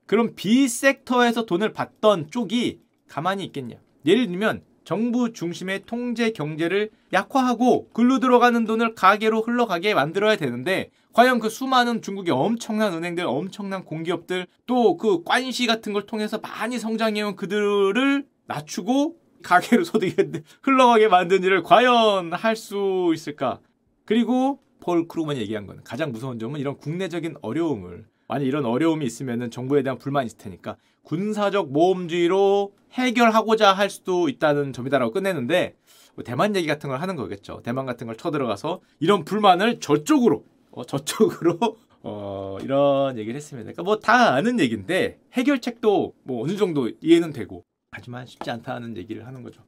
그럼 0.08 0.32
B 0.34 0.66
섹터에서 0.66 1.44
돈을 1.44 1.74
받던 1.74 2.30
쪽이 2.30 2.80
가만히 3.06 3.44
있겠냐? 3.44 3.76
예를 4.06 4.26
들면 4.26 4.62
정부 4.84 5.34
중심의 5.34 5.82
통제 5.84 6.30
경제를 6.30 6.88
약화하고 7.12 7.90
글로 7.92 8.18
들어가는 8.18 8.64
돈을 8.64 8.94
가계로 8.94 9.42
흘러가게 9.42 9.92
만들어야 9.92 10.36
되는데 10.36 10.88
과연 11.12 11.40
그 11.40 11.50
수많은 11.50 12.00
중국의 12.00 12.32
엄청난 12.32 12.94
은행들, 12.94 13.26
엄청난 13.26 13.84
공기업들 13.84 14.46
또 14.66 14.96
그 14.96 15.24
관시 15.24 15.66
같은 15.66 15.92
걸 15.92 16.06
통해서 16.06 16.38
많이 16.38 16.78
성장해온 16.78 17.36
그들을 17.36 18.24
낮추고 18.46 19.16
가계로 19.42 19.84
소득이 19.84 20.14
흘러가게 20.62 21.08
만든 21.08 21.42
일을 21.44 21.62
과연 21.62 22.32
할 22.32 22.56
수 22.56 23.10
있을까? 23.12 23.60
그리고 24.06 24.58
폴 24.80 25.06
크루그먼이 25.06 25.38
얘기한 25.40 25.66
건 25.66 25.82
가장 25.84 26.12
무서운 26.12 26.38
점은 26.38 26.60
이런 26.60 26.78
국내적인 26.78 27.36
어려움을 27.42 28.06
만약 28.28 28.44
이런 28.46 28.64
어려움이 28.66 29.04
있으면은 29.06 29.50
정부에 29.50 29.82
대한 29.82 29.98
불만이 29.98 30.26
있을 30.26 30.38
테니까 30.38 30.76
군사적 31.02 31.72
모험주의로 31.72 32.72
해결하고자 32.92 33.72
할 33.72 33.90
수도 33.90 34.28
있다는 34.28 34.72
점이다라고 34.72 35.12
끝내는데 35.12 35.74
뭐 36.14 36.24
대만 36.24 36.54
얘기 36.56 36.66
같은 36.66 36.90
걸 36.90 37.00
하는 37.00 37.16
거겠죠. 37.16 37.60
대만 37.64 37.86
같은 37.86 38.06
걸 38.06 38.16
쳐들어가서 38.16 38.80
이런 39.00 39.24
불만을 39.24 39.80
저쪽으로 39.80 40.44
어, 40.72 40.84
저쪽으로 40.84 41.58
어, 42.02 42.58
이런 42.62 43.16
얘기를 43.18 43.36
했습니다. 43.36 43.64
그러니까 43.72 43.82
뭐 43.82 43.96
다 43.98 44.34
아는 44.34 44.60
얘기인데 44.60 45.18
해결책도 45.32 46.14
뭐 46.22 46.44
어느 46.44 46.56
정도 46.56 46.90
이해는 47.00 47.32
되고 47.32 47.64
하지만 47.92 48.26
쉽지 48.26 48.50
않다는 48.50 48.96
얘기를 48.96 49.26
하는 49.26 49.42
거죠. 49.42 49.62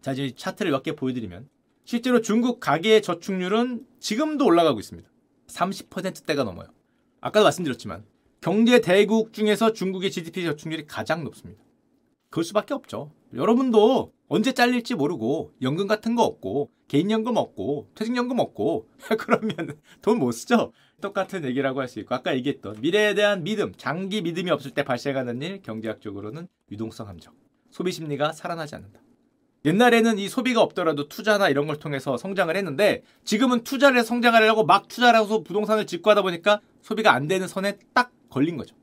자, 0.00 0.12
이제 0.12 0.32
차트를 0.34 0.72
몇 0.72 0.82
개 0.82 0.96
보여드리면 0.96 1.48
실제로 1.84 2.20
중국 2.20 2.58
가계 2.60 3.00
저축률은 3.00 3.84
지금도 4.00 4.44
올라가고 4.46 4.80
있습니다. 4.80 5.08
30%대가 5.48 6.44
넘어요. 6.44 6.68
아까도 7.20 7.44
말씀드렸지만 7.44 8.04
경제 8.40 8.80
대국 8.80 9.32
중에서 9.32 9.72
중국의 9.72 10.10
GDP 10.10 10.44
저축률이 10.44 10.86
가장 10.86 11.24
높습니다. 11.24 11.62
그럴 12.30 12.44
수밖에 12.44 12.74
없죠. 12.74 13.10
여러분도 13.34 14.12
언제 14.28 14.52
잘릴지 14.52 14.94
모르고 14.94 15.52
연금 15.62 15.86
같은 15.86 16.14
거 16.14 16.22
없고 16.22 16.70
개인연금 16.88 17.36
없고 17.36 17.88
퇴직연금 17.94 18.38
없고 18.38 18.88
그러면 19.18 19.78
돈 20.02 20.18
못 20.18 20.32
쓰죠. 20.32 20.72
똑같은 21.00 21.44
얘기라고 21.44 21.80
할 21.80 21.88
수 21.88 21.98
있고 22.00 22.14
아까 22.14 22.34
얘기했던 22.36 22.80
미래에 22.80 23.14
대한 23.14 23.42
믿음, 23.42 23.72
장기 23.76 24.22
믿음이 24.22 24.50
없을 24.50 24.70
때 24.72 24.82
발생하는 24.84 25.40
일 25.42 25.62
경제학적으로는 25.62 26.46
유동성 26.70 27.08
함정. 27.08 27.32
소비 27.70 27.92
심리가 27.92 28.32
살아나지 28.32 28.74
않는다. 28.74 29.00
옛날에는 29.64 30.18
이 30.18 30.28
소비가 30.28 30.62
없더라도 30.62 31.08
투자나 31.08 31.48
이런 31.48 31.66
걸 31.66 31.76
통해서 31.76 32.16
성장을 32.16 32.54
했는데 32.56 33.02
지금은 33.24 33.62
투자를 33.62 34.02
성장하려고 34.04 34.64
막 34.64 34.88
투자를 34.88 35.20
해서 35.20 35.42
부동산을 35.42 35.86
짓고 35.86 36.10
하다 36.10 36.22
보니까 36.22 36.60
소비가 36.82 37.12
안 37.12 37.28
되는 37.28 37.46
선에 37.46 37.78
딱 37.94 38.12
걸린 38.28 38.56
거죠. 38.56 38.76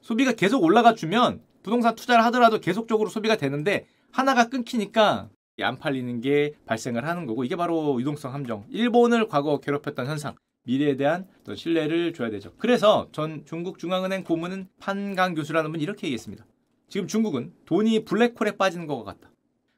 소비가 0.00 0.32
계속 0.32 0.62
올라가 0.62 0.94
주면 0.94 1.42
부동산 1.62 1.94
투자를 1.94 2.24
하더라도 2.26 2.60
계속적으로 2.60 3.08
소비가 3.08 3.36
되는데 3.36 3.86
하나가 4.10 4.48
끊기니까 4.48 5.28
안 5.60 5.78
팔리는 5.78 6.20
게 6.20 6.54
발생을 6.66 7.06
하는 7.06 7.26
거고 7.26 7.44
이게 7.44 7.56
바로 7.56 8.00
유동성 8.00 8.32
함정. 8.32 8.64
일본을 8.70 9.28
과거 9.28 9.60
괴롭혔던 9.60 10.06
현상. 10.06 10.34
미래에 10.64 10.96
대한 10.96 11.26
또 11.44 11.54
신뢰를 11.54 12.12
줘야 12.12 12.30
되죠. 12.30 12.52
그래서 12.58 13.08
전 13.12 13.44
중국 13.46 13.78
중앙은행 13.78 14.24
고문은 14.24 14.68
판강 14.78 15.34
교수라는 15.34 15.70
분이 15.72 15.82
이렇게 15.82 16.06
얘기했습니다. 16.06 16.44
지금 16.88 17.06
중국은 17.06 17.52
돈이 17.66 18.04
블랙홀에 18.04 18.56
빠지는 18.56 18.86
것 18.86 19.04
같다. 19.04 19.30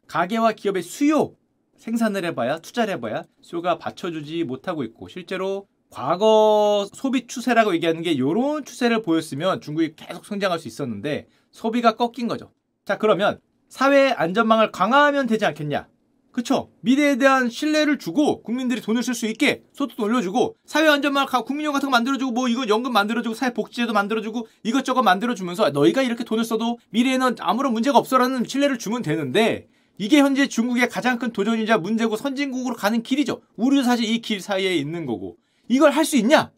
가계와 0.09 0.53
기업의 0.53 0.83
수요 0.83 1.35
생산을 1.77 2.25
해봐야 2.27 2.59
투자를 2.59 2.95
해봐야 2.95 3.25
수요가 3.41 3.79
받쳐주지 3.79 4.45
못하고 4.45 4.83
있고 4.85 5.09
실제로 5.09 5.67
과거 5.93 6.89
소비 6.95 7.27
추세라고 7.27 7.75
얘기하는 7.75 8.01
게 8.01 8.13
이런 8.13 8.65
추세를 8.65 9.03
보였으면 9.03 9.61
중국이 9.61 9.95
계속 9.95 10.25
성장할 10.25 10.59
수 10.59 10.67
있었는데 10.67 11.27
소비가 11.51 11.97
꺾인 11.97 12.29
거죠. 12.29 12.51
자 12.87 12.97
그러면 12.97 13.39
사회 13.69 14.11
안전망을 14.11 14.73
강화하면 14.73 15.27
되지 15.27 15.45
않겠냐? 15.45 15.87
그쵸? 16.33 16.71
미래에 16.81 17.17
대한 17.17 17.51
신뢰를 17.51 17.99
주고 17.99 18.43
국민들이 18.43 18.81
돈을 18.81 19.03
쓸 19.03 19.13
수 19.13 19.27
있게 19.27 19.65
소득도 19.75 20.05
올려주고 20.05 20.57
사회 20.65 20.89
안전망 20.89 21.27
국민연금 21.27 21.75
같은 21.75 21.89
거 21.89 21.91
만들어주고 21.91 22.33
뭐 22.33 22.49
이거 22.49 22.67
연금 22.69 22.95
만들어주고 22.95 23.35
사회 23.35 23.53
복지제도 23.53 23.93
만들어주고 23.93 24.47
이것저것 24.63 25.03
만들어주면서 25.03 25.71
너희가 25.71 26.01
이렇게 26.01 26.25
돈을 26.25 26.45
써도 26.45 26.79
미래에는 26.89 27.37
아무런 27.41 27.75
문제가 27.75 27.99
없어라는 27.99 28.45
신뢰를 28.47 28.79
주면 28.79 29.03
되는데 29.03 29.69
이게 29.99 30.21
현재 30.21 30.49
중국의 30.49 30.89
가장 30.89 31.19
큰 31.19 31.35
도전이자 31.35 31.77
문제고 31.77 32.17
선진국으로 32.17 32.77
가는 32.77 33.03
길이죠. 33.03 33.43
우리도 33.57 33.83
사실 33.83 34.07
이 34.07 34.23
길 34.23 34.41
사이에 34.41 34.75
있는 34.75 35.05
거고 35.05 35.37
이걸 35.69 35.91
할 35.91 36.05
수 36.05 36.17
있냐? 36.17 36.53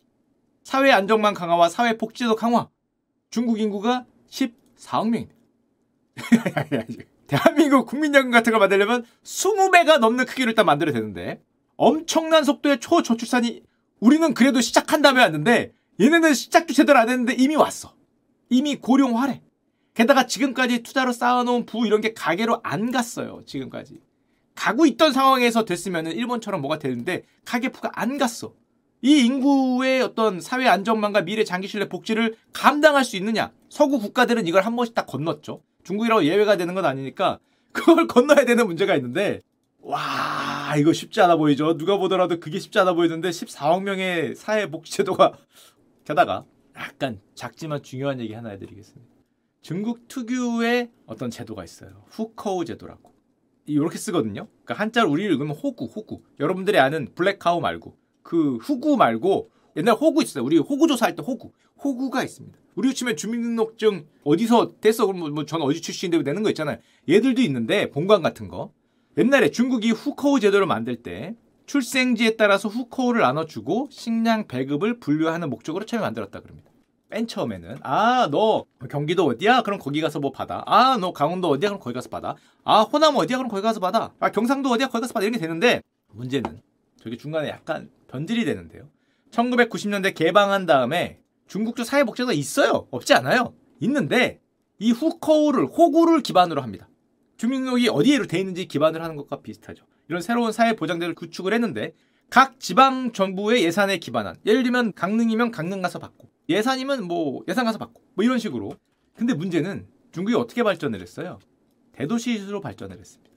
사회 0.62 0.90
안정망 0.90 1.34
강화와 1.34 1.68
사회 1.68 1.96
복지제도 1.96 2.36
강화. 2.36 2.68
중국 3.30 3.60
인구가 3.60 4.06
14억 4.30 5.08
명입니다. 5.10 5.34
대한민국 7.26 7.86
국민연금 7.86 8.30
같은 8.30 8.52
걸 8.52 8.60
만들려면 8.60 9.04
20배가 9.24 9.98
넘는 9.98 10.26
크기로 10.26 10.50
일단 10.50 10.66
만들어야 10.66 10.94
되는데 10.94 11.42
엄청난 11.76 12.44
속도의 12.44 12.80
초저출산이 12.80 13.62
우리는 14.00 14.34
그래도 14.34 14.60
시작한 14.60 15.02
다음에 15.02 15.20
왔는데 15.22 15.72
얘네는 16.00 16.34
시작도 16.34 16.72
제대로 16.72 16.98
안 16.98 17.08
했는데 17.08 17.34
이미 17.34 17.56
왔어. 17.56 17.94
이미 18.50 18.76
고령화래. 18.76 19.42
게다가 19.94 20.26
지금까지 20.26 20.82
투자로 20.82 21.12
쌓아놓은 21.12 21.66
부 21.66 21.86
이런 21.86 22.00
게 22.00 22.12
가게로 22.12 22.60
안 22.62 22.90
갔어요. 22.90 23.42
지금까지. 23.46 24.00
가고 24.54 24.86
있던 24.86 25.12
상황에서 25.12 25.64
됐으면 25.64 26.06
일본처럼 26.06 26.60
뭐가 26.60 26.78
되는데 26.78 27.24
가계부가 27.44 27.90
안 27.94 28.18
갔어. 28.18 28.54
이 29.04 29.26
인구의 29.26 30.00
어떤 30.00 30.40
사회 30.40 30.66
안정망과 30.66 31.26
미래 31.26 31.44
장기 31.44 31.68
신뢰 31.68 31.90
복지를 31.90 32.36
감당할 32.54 33.04
수 33.04 33.16
있느냐? 33.16 33.52
서구 33.68 33.98
국가들은 33.98 34.46
이걸 34.46 34.62
한 34.62 34.74
번씩 34.76 34.94
다 34.94 35.04
건넜죠. 35.04 35.60
중국이라고 35.82 36.24
예외가 36.24 36.56
되는 36.56 36.74
건 36.74 36.86
아니니까 36.86 37.38
그걸 37.70 38.06
건너야 38.08 38.46
되는 38.46 38.66
문제가 38.66 38.96
있는데 38.96 39.42
와 39.80 40.74
이거 40.78 40.94
쉽지 40.94 41.20
않아 41.20 41.36
보이죠. 41.36 41.76
누가 41.76 41.98
보더라도 41.98 42.40
그게 42.40 42.58
쉽지 42.58 42.78
않아 42.78 42.94
보이는데 42.94 43.28
14억 43.28 43.82
명의 43.82 44.34
사회 44.34 44.70
복지 44.70 44.92
제도가 44.92 45.34
게다가 46.06 46.46
약간 46.74 47.20
작지만 47.34 47.82
중요한 47.82 48.20
얘기 48.20 48.32
하나 48.32 48.48
해드리겠습니다. 48.48 49.12
중국 49.60 50.08
특유의 50.08 50.90
어떤 51.04 51.28
제도가 51.28 51.62
있어요. 51.62 52.06
후커우 52.08 52.64
제도라고. 52.64 53.12
이렇게 53.66 53.98
쓰거든요. 53.98 54.48
그러니까 54.64 54.82
한자로 54.82 55.10
우리를 55.10 55.30
읽으면 55.32 55.54
호구, 55.54 55.84
호구. 55.94 56.22
여러분들이 56.40 56.78
아는 56.78 57.08
블랙카우 57.14 57.60
말고 57.60 57.98
그 58.24 58.56
후구 58.56 58.96
말고 58.96 59.50
옛날 59.76 59.94
호구 59.94 60.22
있어요. 60.22 60.42
우리 60.44 60.58
호구 60.58 60.88
조사할 60.88 61.14
때 61.14 61.22
호구. 61.22 61.52
호구가 61.84 62.24
있습니다. 62.24 62.58
우리 62.74 62.92
치면 62.92 63.16
주민등록증 63.16 64.06
어디서 64.24 64.72
뗐어? 64.80 65.06
그럼 65.06 65.34
뭐전 65.34 65.62
어디 65.62 65.80
출신인데 65.80 66.28
내는 66.28 66.42
거 66.42 66.48
있잖아요. 66.50 66.78
얘들도 67.08 67.40
있는데 67.42 67.90
본관 67.90 68.22
같은 68.22 68.48
거. 68.48 68.72
옛날에 69.18 69.50
중국이 69.50 69.90
후커우 69.92 70.40
제도를 70.40 70.66
만들 70.66 70.96
때 70.96 71.36
출생지에 71.66 72.36
따라서 72.36 72.68
후커우를 72.68 73.20
나눠주고 73.20 73.88
식량 73.90 74.48
배급을 74.48 74.98
분류하는 74.98 75.50
목적으로 75.50 75.84
처음에 75.86 76.02
만들었다 76.02 76.40
그럽니다. 76.40 76.70
맨 77.10 77.26
처음에는 77.28 77.76
아 77.82 78.28
너 78.30 78.64
경기도 78.90 79.24
어디야? 79.26 79.62
그럼 79.62 79.78
거기 79.78 80.00
가서 80.00 80.18
뭐 80.18 80.32
받아. 80.32 80.62
아 80.66 80.96
너 80.98 81.12
강원도 81.12 81.48
어디야? 81.48 81.68
그럼 81.70 81.80
거기 81.80 81.94
가서 81.94 82.08
받아. 82.08 82.34
아 82.64 82.80
호남 82.82 83.14
어디야? 83.16 83.36
그럼 83.36 83.50
거기 83.50 83.62
가서 83.62 83.78
받아. 83.80 84.12
아 84.18 84.30
경상도 84.30 84.70
어디야? 84.70 84.88
거기 84.88 85.02
가서 85.02 85.12
받아. 85.12 85.24
이렇게 85.26 85.38
되는데 85.38 85.80
문제는 86.12 86.60
저게 87.00 87.16
중간에 87.16 87.50
약간 87.50 87.90
변질이 88.14 88.44
되는데요. 88.44 88.88
1990년대 89.32 90.14
개방한 90.14 90.66
다음에 90.66 91.18
중국도 91.48 91.82
사회복지가 91.82 92.32
있어요. 92.32 92.86
없지 92.92 93.12
않아요. 93.12 93.54
있는데 93.80 94.40
이 94.78 94.92
후커우를 94.92 95.66
호구를 95.66 96.22
기반으로 96.22 96.62
합니다. 96.62 96.88
주민등록이 97.38 97.88
어디에로 97.88 98.28
돼 98.28 98.38
있는지 98.38 98.66
기반을 98.68 99.02
하는 99.02 99.16
것과 99.16 99.40
비슷하죠. 99.40 99.84
이런 100.08 100.22
새로운 100.22 100.52
사회 100.52 100.76
보장제를 100.76 101.16
구축을 101.16 101.52
했는데 101.52 101.92
각 102.30 102.60
지방 102.60 103.10
정부의 103.12 103.64
예산에 103.64 103.98
기반한 103.98 104.36
예를 104.46 104.62
들면 104.62 104.92
강릉이면 104.92 105.50
강릉 105.50 105.82
가서 105.82 105.98
받고 105.98 106.28
예산이면 106.48 107.08
뭐 107.08 107.42
예산 107.48 107.64
가서 107.64 107.78
받고 107.78 108.00
뭐 108.14 108.24
이런 108.24 108.38
식으로 108.38 108.76
근데 109.16 109.34
문제는 109.34 109.88
중국이 110.12 110.36
어떻게 110.36 110.62
발전을 110.62 111.00
했어요? 111.00 111.40
대도시로 111.92 112.60
발전을 112.60 112.96
했습니다. 112.96 113.32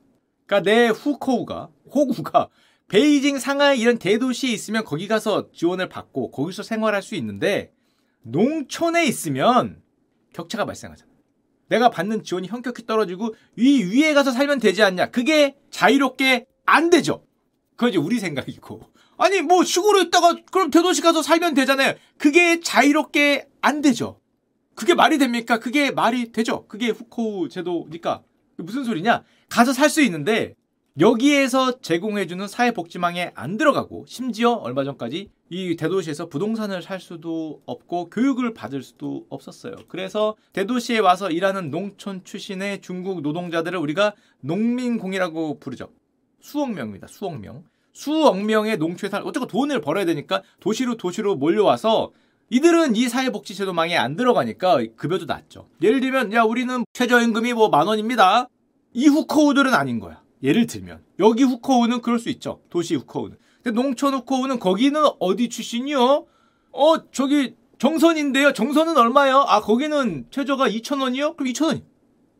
그러니까 0.45 0.69
내 0.69 0.89
후커우가 0.89 1.69
호구가 1.91 2.49
베이징, 2.89 3.39
상하이 3.39 3.79
이런 3.79 3.97
대도시에 3.97 4.51
있으면 4.51 4.85
거기 4.85 5.07
가서 5.07 5.51
지원을 5.51 5.89
받고 5.89 6.31
거기서 6.31 6.63
생활할 6.63 7.01
수 7.01 7.15
있는데 7.15 7.73
농촌에 8.21 9.05
있으면 9.05 9.81
격차가 10.33 10.65
발생하잖아. 10.65 11.11
내가 11.69 11.89
받는 11.89 12.23
지원이 12.23 12.47
현격히 12.47 12.85
떨어지고 12.85 13.35
위 13.57 13.83
위에 13.83 14.13
가서 14.13 14.31
살면 14.31 14.59
되지 14.59 14.83
않냐? 14.83 15.07
그게 15.11 15.57
자유롭게 15.69 16.45
안 16.65 16.89
되죠. 16.89 17.25
그건 17.71 17.89
이제 17.89 17.97
우리 17.97 18.19
생각이고. 18.19 18.81
아니 19.17 19.41
뭐 19.41 19.63
시골에 19.63 20.03
있다가 20.03 20.35
그럼 20.51 20.71
대도시 20.71 21.01
가서 21.01 21.21
살면 21.21 21.55
되잖아요. 21.55 21.93
그게 22.17 22.61
자유롭게 22.61 23.47
안 23.61 23.81
되죠. 23.81 24.21
그게 24.75 24.93
말이 24.93 25.17
됩니까? 25.17 25.59
그게 25.59 25.91
말이 25.91 26.31
되죠. 26.31 26.67
그게 26.67 26.89
후코 26.89 27.49
제도니까. 27.49 28.23
무슨 28.57 28.83
소리냐? 28.85 29.23
가서 29.49 29.73
살 29.73 29.89
수 29.89 30.01
있는데 30.03 30.55
여기에서 30.99 31.79
제공해주는 31.79 32.47
사회복지망에 32.47 33.31
안 33.35 33.57
들어가고 33.57 34.05
심지어 34.07 34.53
얼마 34.53 34.83
전까지 34.83 35.29
이 35.49 35.75
대도시에서 35.75 36.27
부동산을 36.27 36.81
살 36.81 36.99
수도 36.99 37.61
없고 37.67 38.09
교육을 38.09 38.55
받을 38.55 38.81
수도 38.81 39.25
없었어요. 39.29 39.75
그래서 39.89 40.35
대도시에 40.53 40.97
와서 40.97 41.29
일하는 41.29 41.69
농촌 41.69 42.23
출신의 42.23 42.81
중국 42.81 43.21
노동자들을 43.21 43.77
우리가 43.77 44.13
농민공이라고 44.41 45.59
부르죠. 45.59 45.89
수억 46.41 46.71
명입니다. 46.71 47.05
수억 47.07 47.39
명. 47.39 47.63
수억 47.93 48.41
명의 48.43 48.77
농촌에 48.77 49.11
살 49.11 49.21
어쨌든 49.21 49.47
돈을 49.47 49.81
벌어야 49.81 50.05
되니까 50.05 50.41
도시로 50.59 50.97
도시로 50.97 51.35
몰려와서 51.35 52.11
이들은 52.49 52.95
이 52.95 53.07
사회복지제도망에 53.07 53.95
안 53.97 54.15
들어가니까 54.15 54.79
급여도 54.95 55.25
낮죠. 55.25 55.67
예를 55.83 55.99
들면 55.99 56.33
야 56.33 56.41
우리는 56.41 56.85
최저임금이 56.93 57.53
뭐 57.53 57.69
만 57.69 57.85
원입니다. 57.85 58.47
이 58.93 59.07
후커우들은 59.07 59.75
아닌 59.75 59.99
거야. 59.99 60.21
예를 60.43 60.67
들면 60.67 61.03
여기 61.19 61.43
후커우는 61.43 62.01
그럴 62.01 62.19
수 62.19 62.29
있죠. 62.29 62.61
도시 62.69 62.95
후커우는. 62.95 63.37
근데 63.63 63.81
농촌 63.81 64.13
후커우는 64.13 64.59
거기는 64.59 65.01
어디 65.19 65.49
출신이요? 65.49 66.25
어 66.73 67.11
저기 67.11 67.55
정선인데요. 67.79 68.53
정선은 68.53 68.97
얼마요? 68.97 69.45
아 69.47 69.61
거기는 69.61 70.25
최저가 70.29 70.69
2,000원이요? 70.69 71.35
그럼 71.37 71.51
2,000원이. 71.51 71.83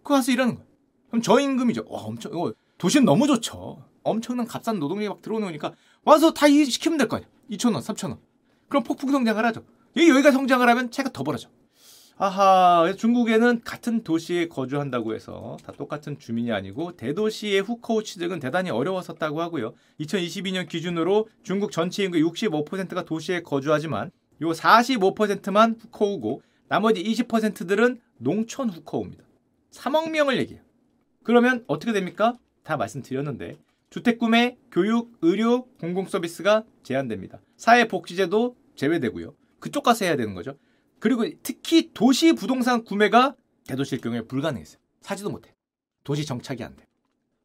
그거 0.04 0.14
가서 0.16 0.32
일하는 0.32 0.56
거야. 0.56 0.66
그럼 1.10 1.22
저임금이죠. 1.22 1.86
와 1.90 2.02
엄청 2.02 2.32
어, 2.34 2.52
도시는 2.78 3.06
너무 3.06 3.28
좋죠. 3.28 3.84
엄청난 4.04 4.46
값싼 4.48 4.80
노동력이 4.80 5.10
막 5.10 5.22
들어오니까 5.22 5.74
와서 6.06 6.34
다 6.34 6.48
시키면 6.48 6.98
될 6.98 7.08
거 7.08 7.18
아니야. 7.18 7.28
2,000원, 7.52 7.82
3,000원. 7.82 8.20
그럼 8.70 8.84
폭풍 8.84 9.12
성장을 9.12 9.44
하죠. 9.46 9.64
여기가 9.98 10.32
성장을 10.32 10.68
하면 10.68 10.92
차가 10.92 11.10
더 11.12 11.24
벌어져. 11.24 11.50
아하, 12.20 12.92
중국에는 12.98 13.62
같은 13.62 14.04
도시에 14.04 14.48
거주한다고 14.48 15.14
해서 15.14 15.58
다 15.64 15.72
똑같은 15.72 16.18
주민이 16.18 16.52
아니고 16.52 16.94
대도시의 16.98 17.62
후커우 17.62 18.04
취득은 18.04 18.40
대단히 18.40 18.72
어려웠었다고 18.72 19.40
하고요. 19.40 19.76
2022년 20.00 20.68
기준으로 20.68 21.30
중국 21.44 21.72
전체 21.72 22.04
인구 22.04 22.18
65%가 22.18 23.06
도시에 23.06 23.44
거주하지만 23.44 24.10
요 24.42 24.50
45%만 24.50 25.76
후커우고 25.80 26.42
나머지 26.68 27.04
20%들은 27.04 28.02
농촌 28.18 28.72
후커우입니다. 28.72 29.24
3억 29.70 30.10
명을 30.10 30.38
얘기해요. 30.40 30.64
그러면 31.22 31.64
어떻게 31.68 31.94
됩니까? 31.94 32.34
다 32.64 32.78
말씀드렸는데 32.78 33.60
주택 33.92 34.18
구매, 34.18 34.58
교육, 34.72 35.16
의료, 35.22 35.68
공공 35.80 36.08
서비스가 36.08 36.64
제한됩니다. 36.82 37.40
사회 37.58 37.88
복지 37.88 38.16
제도 38.16 38.56
제외되고요. 38.76 39.36
그쪽 39.60 39.84
가서 39.84 40.06
해야 40.06 40.16
되는 40.16 40.34
거죠. 40.34 40.58
그리고 41.00 41.26
특히 41.44 41.92
도시 41.94 42.34
부동산 42.34 42.84
구매가 42.84 43.36
대도시일 43.68 44.02
경우에 44.02 44.22
불가능했어요. 44.22 44.80
사지도 45.02 45.30
못해. 45.30 45.54
도시 46.04 46.26
정착이 46.26 46.64
안 46.64 46.76
돼. 46.76 46.86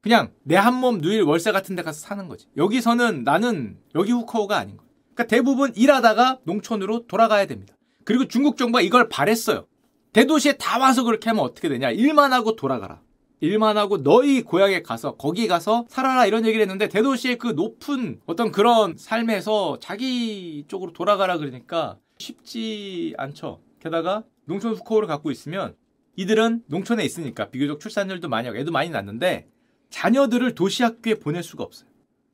그냥 0.01 0.33
내 0.43 0.57
한 0.57 0.75
몸 0.75 0.99
누일 0.99 1.23
월세 1.23 1.53
같은 1.53 1.77
데 1.77 1.83
가서 1.83 2.01
사는 2.01 2.29
거지. 2.29 2.47
여기서는 2.57 3.25
나는 3.25 3.79
여기 3.95 4.13
후커우가 4.13 4.57
아닌 4.57 4.77
거야. 4.77 4.87
그러니까 5.15 5.25
대부분 5.27 5.73
일하다가 5.77 6.41
농촌으로 6.45 7.07
돌아가야 7.07 7.47
됩니다. 7.47 7.75
그리고 8.05 8.27
중국 8.27 8.57
정부가 8.57 8.81
이걸 8.81 9.09
바랬어요. 9.09 9.67
대도시에 10.13 10.55
다 10.55 10.79
와서 10.79 11.05
그렇게 11.05 11.31
하면 11.31 11.45
어떻게 11.45 11.69
되냐. 11.69 11.91
일만 11.91 12.33
하고 12.33 12.57
돌아가라. 12.57 13.01
일만 13.41 13.77
하고 13.77 14.03
너희 14.03 14.43
고향에 14.43 14.83
가서 14.83 15.17
거기 15.17 15.49
가서 15.49 15.85
살아라 15.89 16.27
이런 16.27 16.47
얘기를 16.47 16.63
했는데 16.63 16.89
대도시의 16.89 17.39
그 17.39 17.49
높은 17.49 18.21
어떤 18.27 18.53
그런 18.53 18.97
삶에서 18.97 19.79
자기 19.81 20.65
쪽으로 20.69 20.93
돌아가라 20.93 21.39
그러니까 21.39 21.99
쉽지 22.23 23.15
않죠. 23.19 23.61
게다가 23.81 24.25
농촌 24.45 24.75
후커우를 24.75 25.09
갖고 25.09 25.31
있으면 25.31 25.77
이들은 26.17 26.65
농촌에 26.67 27.05
있으니까 27.05 27.51
비교적 27.51 27.81
출산율도 27.81 28.29
많이 28.29 28.47
하고 28.47 28.59
애도 28.59 28.71
많이 28.71 28.91
낳는데 28.91 29.49
자녀들을 29.91 30.55
도시 30.55 30.83
학교에 30.83 31.15
보낼 31.15 31.43
수가 31.43 31.65
없어요. 31.65 31.89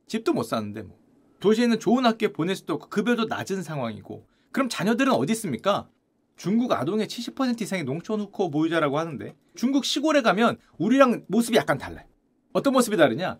집도 0.07 0.33
못 0.33 0.43
사는데 0.43 0.83
뭐. 0.83 0.97
도시에는 1.39 1.79
좋은 1.79 2.05
학교에 2.05 2.33
보낼 2.33 2.55
수도 2.55 2.73
없고 2.73 2.89
급여도 2.89 3.25
낮은 3.25 3.63
상황이고 3.63 4.27
그럼 4.51 4.67
자녀들은 4.69 5.11
어디 5.13 5.31
있습니까? 5.33 5.89
중국 6.35 6.71
아동의 6.71 7.07
70% 7.07 7.61
이상이 7.61 7.83
농촌 7.83 8.21
후커 8.21 8.49
보유자라고 8.49 8.97
하는데 8.97 9.35
중국 9.55 9.85
시골에 9.85 10.21
가면 10.21 10.57
우리랑 10.77 11.25
모습이 11.27 11.57
약간 11.57 11.77
달라요. 11.77 12.05
어떤 12.53 12.73
모습이 12.73 12.97
다르냐? 12.97 13.39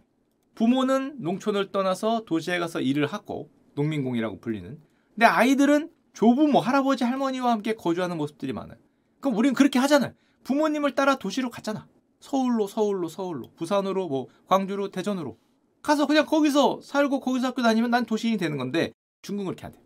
부모는 0.56 1.18
농촌을 1.20 1.72
떠나서 1.72 2.24
도시에 2.26 2.60
가서 2.60 2.82
일을 2.82 3.06
하고 3.06 3.50
농민공이라고 3.76 4.40
불리는 4.40 4.78
근데 5.16 5.26
아이들은 5.26 5.90
조부모, 6.14 6.60
할아버지, 6.60 7.04
할머니와 7.04 7.52
함께 7.52 7.76
거주하는 7.76 8.18
모습들이 8.18 8.54
많아요. 8.54 8.78
그럼 9.20 9.38
우리는 9.38 9.54
그렇게 9.54 9.80
하잖아요. 9.80 10.14
부모님을 10.44 10.96
따라 10.96 11.16
도시로 11.16 11.50
갔잖아. 11.50 11.88
서울로, 12.20 12.68
서울로, 12.68 13.08
서울로, 13.08 13.52
부산으로, 13.56 14.08
뭐 14.08 14.28
광주로, 14.48 14.90
대전으로 14.90 15.38
가서 15.82 16.08
그냥 16.08 16.26
거기서 16.26 16.82
살고 16.82 17.20
거기서 17.22 17.48
학교 17.48 17.62
다니면 17.62 17.92
난 17.92 18.06
도시인이 18.06 18.38
되는 18.38 18.58
건데 18.58 18.92
중국은 19.22 19.56
그렇게 19.56 19.66
안 19.66 19.72
돼. 19.72 19.82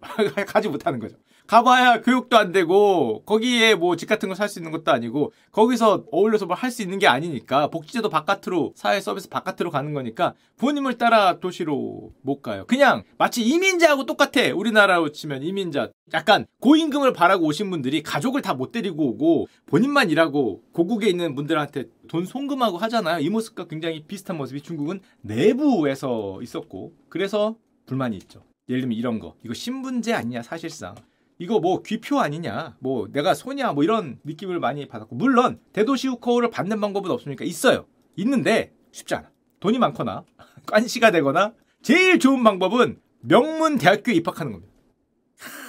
가지 0.46 0.68
못하는 0.68 0.98
거죠. 0.98 1.16
가봐야 1.46 2.00
교육도 2.00 2.36
안 2.38 2.52
되고 2.52 3.22
거기에 3.24 3.74
뭐 3.74 3.96
집 3.96 4.08
같은 4.08 4.28
거 4.28 4.34
살 4.34 4.48
수 4.48 4.58
있는 4.58 4.70
것도 4.72 4.90
아니고 4.92 5.32
거기서 5.52 6.04
어울려서 6.10 6.46
뭘 6.46 6.56
할 6.56 6.70
수 6.70 6.82
있는 6.82 6.98
게 6.98 7.06
아니니까 7.06 7.68
복지제도 7.68 8.08
바깥으로 8.08 8.72
사회 8.74 9.00
서비스 9.00 9.28
바깥으로 9.28 9.70
가는 9.70 9.92
거니까 9.92 10.34
부모님을 10.56 10.98
따라 10.98 11.38
도시로 11.40 12.12
못 12.22 12.40
가요. 12.42 12.64
그냥 12.66 13.02
마치 13.18 13.42
이민자하고 13.42 14.06
똑같아. 14.06 14.54
우리나라로 14.54 15.12
치면 15.12 15.42
이민자. 15.42 15.90
약간 16.14 16.46
고임금을 16.60 17.12
바라고 17.12 17.46
오신 17.46 17.70
분들이 17.70 18.02
가족을 18.02 18.42
다 18.42 18.52
못 18.54 18.70
데리고 18.72 19.08
오고 19.08 19.48
본인만 19.66 20.10
일하고 20.10 20.62
고국에 20.72 21.08
있는 21.08 21.34
분들한테 21.34 21.84
돈 22.08 22.26
송금하고 22.26 22.76
하잖아요. 22.78 23.20
이 23.20 23.28
모습과 23.30 23.66
굉장히 23.66 24.04
비슷한 24.04 24.36
모습이 24.36 24.60
중국은 24.60 25.00
내부에서 25.22 26.40
있었고 26.42 26.92
그래서 27.08 27.56
불만이 27.86 28.16
있죠. 28.18 28.42
예를 28.68 28.82
들면 28.82 28.96
이런 28.96 29.18
거. 29.18 29.34
이거 29.44 29.54
신분제 29.54 30.12
아니냐 30.12 30.42
사실상. 30.42 30.94
이거 31.42 31.58
뭐 31.58 31.82
귀표 31.82 32.20
아니냐, 32.20 32.76
뭐 32.78 33.08
내가 33.10 33.34
소냐, 33.34 33.72
뭐 33.72 33.82
이런 33.82 34.20
느낌을 34.22 34.60
많이 34.60 34.86
받았고 34.86 35.16
물론 35.16 35.58
대도시 35.72 36.06
후커를 36.06 36.50
받는 36.50 36.80
방법은 36.80 37.10
없습니까? 37.10 37.44
있어요. 37.44 37.86
있는데 38.14 38.72
쉽지 38.92 39.16
않아. 39.16 39.28
돈이 39.58 39.78
많거나 39.78 40.22
관시가 40.70 41.10
되거나 41.10 41.52
제일 41.82 42.20
좋은 42.20 42.44
방법은 42.44 43.00
명문 43.22 43.76
대학교에 43.76 44.14
입학하는 44.14 44.52
겁니다. 44.52 44.72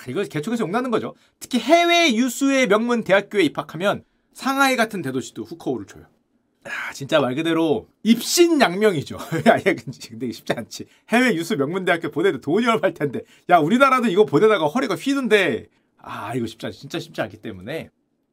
이거 0.07 0.23
개척에서 0.23 0.63
용나는 0.63 0.91
거죠. 0.91 1.15
특히 1.39 1.57
해외 1.57 2.13
유수의 2.13 2.67
명문 2.67 3.03
대학교에 3.03 3.41
입학하면 3.41 4.03
상하이 4.31 4.75
같은 4.75 5.01
대도시도 5.01 5.43
후커우를 5.43 5.87
줘요. 5.87 6.05
아, 6.65 6.93
진짜 6.93 7.19
말 7.19 7.35
그대로 7.35 7.87
입신양명이죠. 8.03 9.17
아예 9.45 9.75
근데 10.09 10.31
쉽지 10.31 10.53
않지. 10.53 10.85
해외 11.09 11.35
유수 11.35 11.57
명문대학교 11.57 12.09
보내도 12.11 12.39
돈이 12.41 12.65
얼마일 12.67 12.93
텐데. 12.93 13.21
야 13.49 13.57
우리나라도 13.57 14.07
이거 14.07 14.25
보내다가 14.25 14.67
허리가 14.67 14.95
휘는데 14.95 15.67
아 15.97 16.33
이거 16.35 16.45
쉽지 16.47 16.65
않 16.65 16.71
진짜 16.71 16.99
쉽지 16.99 17.21
않기 17.21 17.37
때문에 17.37 17.89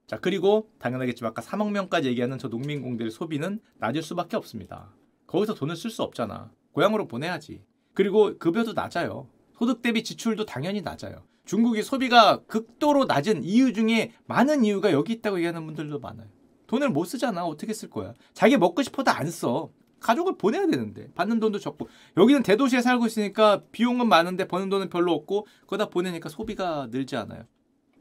자 0.06 0.18
그리고 0.18 0.68
당연하겠지만 0.78 1.30
아까 1.30 1.42
3억 1.42 1.70
명까지 1.70 2.08
얘기하는 2.08 2.38
저 2.38 2.48
농민공들의 2.48 3.10
소비는 3.10 3.60
낮을 3.78 4.02
수밖에 4.02 4.36
없습니다. 4.36 4.94
거기서 5.26 5.54
돈을 5.54 5.76
쓸 5.76 5.90
수 5.90 6.02
없잖아. 6.02 6.50
고향으로 6.72 7.06
보내야지. 7.08 7.62
그리고 7.94 8.36
급여도 8.38 8.72
낮아요. 8.72 9.28
소득 9.58 9.82
대비 9.82 10.02
지출도 10.04 10.46
당연히 10.46 10.82
낮아요. 10.82 11.22
중국이 11.44 11.82
소비가 11.82 12.40
극도로 12.46 13.04
낮은 13.04 13.42
이유 13.44 13.72
중에 13.72 14.12
많은 14.26 14.64
이유가 14.64 14.92
여기 14.92 15.14
있다고 15.14 15.38
얘기하는 15.38 15.66
분들도 15.66 15.98
많아요. 15.98 16.28
돈을 16.70 16.90
못 16.90 17.04
쓰잖아. 17.04 17.44
어떻게 17.44 17.74
쓸 17.74 17.90
거야? 17.90 18.14
자기 18.32 18.56
먹고 18.56 18.82
싶어도 18.84 19.10
안 19.10 19.28
써. 19.28 19.70
가족을 19.98 20.38
보내야 20.38 20.66
되는데 20.68 21.08
받는 21.14 21.40
돈도 21.40 21.58
적고 21.58 21.88
여기는 22.16 22.44
대도시에 22.44 22.80
살고 22.80 23.06
있으니까 23.06 23.64
비용은 23.72 24.08
많은데 24.08 24.46
버는 24.46 24.70
돈은 24.70 24.88
별로 24.88 25.12
없고 25.12 25.46
그러다 25.66 25.90
보내니까 25.90 26.28
소비가 26.28 26.88
늘지 26.90 27.16
않아요. 27.16 27.42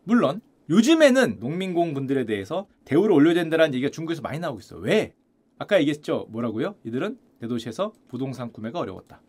물론 0.03 0.39
요즘에는 0.69 1.39
농민공 1.39 1.95
분들에 1.95 2.25
대해서 2.25 2.67
대우를 2.85 3.11
올려야 3.11 3.33
된다는 3.33 3.73
얘기가 3.73 3.89
중국에서 3.89 4.21
많이 4.21 4.37
나오고 4.37 4.59
있어요. 4.59 4.79
왜? 4.81 5.13
아까 5.57 5.79
얘기했죠. 5.79 6.27
뭐라고요? 6.29 6.75
이들은 6.85 7.17
대도시에서 7.41 7.91
부동산 8.07 8.53
구매가 8.53 8.79
어려웠다. 8.79 9.21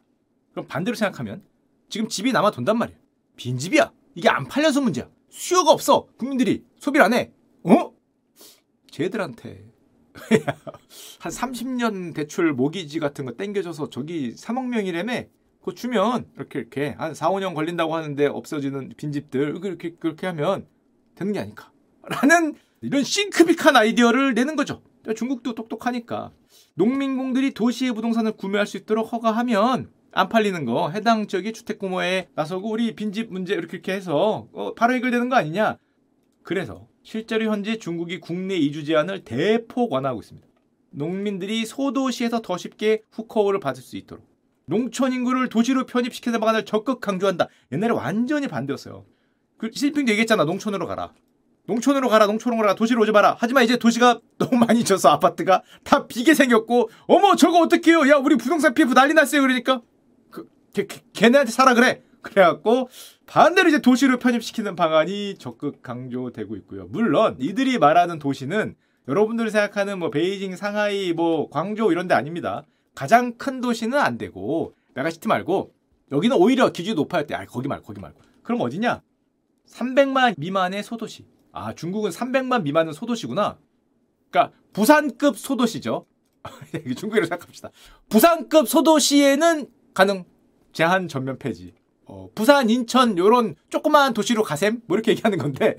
그럼 0.53 0.67
반대로 0.69 0.95
생각하면 0.95 1.43
지금 1.89 2.09
집이 2.09 2.33
남아 2.33 2.51
돈단 2.51 2.77
말이야. 2.79 2.97
빈집이야. 3.37 3.91
이게 4.15 4.29
안 4.29 4.45
팔려서 4.45 4.83
문제야. 4.83 5.09
수요가 5.31 5.73
없어. 5.73 6.07
국민들이 6.19 6.63
소비를 6.77 7.05
안 7.05 7.15
해. 7.15 7.33
어? 7.65 8.00
쟤들한테. 8.91 9.65
한 11.21 11.33
30년 11.33 12.15
대출 12.15 12.53
모기지 12.53 12.99
같은 12.99 13.25
거 13.25 13.33
땡겨줘서 13.33 13.91
저기 13.91 14.35
3억 14.35 14.67
명이라며 14.67 15.25
그거 15.61 15.75
주면 15.75 16.27
이렇게 16.37 16.59
이렇게 16.59 16.95
한 16.99 17.15
4, 17.15 17.31
5년 17.31 17.55
걸린다고 17.55 17.95
하는데 17.95 18.27
없어지는 18.27 18.93
빈집들 18.97 19.61
그렇게 19.61 19.95
그렇게 19.95 20.27
하면 20.27 20.67
되는 21.15 21.33
게 21.33 21.39
아닐까? 21.39 21.71
라는 22.03 22.55
이런 22.81 23.05
싱크빅한 23.05 23.77
아이디어를 23.77 24.35
내는 24.35 24.57
거죠. 24.57 24.83
중국도 25.15 25.55
똑똑하니까. 25.55 26.33
농민공들이 26.75 27.53
도시의 27.53 27.93
부동산을 27.93 28.33
구매할 28.33 28.67
수 28.67 28.77
있도록 28.79 29.13
허가하면 29.13 29.91
안 30.13 30.29
팔리는 30.29 30.65
거. 30.65 30.91
해당 30.91 31.27
지역의 31.27 31.53
주택 31.53 31.79
구매에 31.79 32.29
나서고 32.35 32.71
우리 32.71 32.95
빈집 32.95 33.33
문제 33.33 33.55
이렇게 33.55 33.77
이렇게 33.77 33.93
해서 33.93 34.49
어, 34.53 34.75
바로 34.75 34.95
해결되는 34.95 35.29
거 35.29 35.37
아니냐. 35.37 35.79
그래서 36.43 36.89
실제로 37.03 37.47
현재 37.47 37.79
중국이 37.79 38.21
국내 38.21 38.57
이주 38.57 38.85
제한을 38.85 39.25
대폭 39.25 39.93
완화하고 39.93 40.21
있습니다. 40.21 40.47
농민들이 40.91 41.65
소도시에서 41.65 42.43
더 42.43 42.57
쉽게 42.57 43.03
후커우를 43.13 43.61
받을 43.61 43.83
수 43.83 43.97
있도록 43.97 44.29
농촌 44.67 45.13
인구를 45.13 45.49
도시로 45.49 45.87
편입시키는 45.87 46.39
방안을 46.41 46.65
적극 46.65 47.01
강조한다. 47.01 47.49
옛날에 47.73 47.93
완전히 47.93 48.49
반대였어요. 48.49 49.05
그 49.57 49.71
시진핑도 49.73 50.13
얘기했잖아. 50.13 50.45
농촌으로 50.45 50.87
가라. 50.87 51.13
농촌으로 51.67 52.09
가라. 52.09 52.27
농촌으로 52.27 52.61
가라. 52.63 52.75
도시로 52.75 53.03
오지 53.03 53.13
마라. 53.13 53.37
하지만 53.39 53.65
이제 53.65 53.77
도시가 53.77 54.21
너무 54.39 54.57
많이 54.57 54.85
져서 54.85 55.09
아파트가 55.11 55.63
다 55.85 56.07
비게 56.07 56.35
생겼고 56.35 56.89
어머 57.07 57.37
저거 57.37 57.61
어떡해요. 57.61 58.09
야 58.09 58.17
우리 58.17 58.37
부동산 58.37 58.75
피부 58.75 58.95
난리 58.95 59.15
났어요. 59.15 59.43
그러니까 59.43 59.83
그, 60.31 60.49
걔, 60.73 60.87
걔네한테 61.13 61.53
사라 61.53 61.75
그래. 61.75 62.03
그래갖고 62.23 62.89
반대로 63.31 63.69
이제 63.69 63.81
도시로 63.81 64.19
편입시키는 64.19 64.75
방안이 64.75 65.37
적극 65.39 65.83
강조되고 65.83 66.57
있고요. 66.57 66.89
물론 66.89 67.37
이들이 67.39 67.79
말하는 67.79 68.19
도시는 68.19 68.75
여러분들이 69.07 69.51
생각하는 69.53 70.01
뭐 70.01 70.11
베이징, 70.11 70.57
상하이, 70.57 71.13
뭐 71.13 71.49
광저우 71.49 71.93
이런 71.93 72.09
데 72.09 72.15
아닙니다. 72.15 72.67
가장 72.97 73.35
큰 73.39 73.61
도시는 73.61 73.97
안 73.97 74.19
되고 74.19 74.75
메가시티 74.95 75.29
말고 75.29 75.73
여기는 76.11 76.37
오히려 76.37 76.73
기준이 76.73 76.97
높아야 76.97 77.25
돼. 77.25 77.37
아, 77.37 77.47
거기 77.47 77.69
말고 77.69 77.87
거기 77.87 78.01
말고. 78.01 78.21
그럼 78.43 78.63
어디냐? 78.63 79.01
300만 79.69 80.35
미만의 80.37 80.83
소도시. 80.83 81.25
아, 81.53 81.73
중국은 81.73 82.11
300만 82.11 82.63
미만은 82.63 82.93
소도시구나. 82.93 83.61
그러니까 84.29 84.57
부산급 84.73 85.39
소도시죠. 85.39 86.05
중국으로 86.97 87.27
생각합시다. 87.27 87.71
부산급 88.09 88.69
소도시에는 88.69 89.69
가능 89.95 90.25
제한 90.73 91.07
전면 91.07 91.39
폐지. 91.39 91.75
어, 92.11 92.29
부산, 92.35 92.69
인천 92.71 93.17
요런 93.17 93.55
조그마한 93.69 94.15
도시로 94.15 94.43
가셈 94.43 94.83
뭐 94.87 94.97
이렇게 94.97 95.13
얘기하는 95.13 95.39
건데 95.39 95.77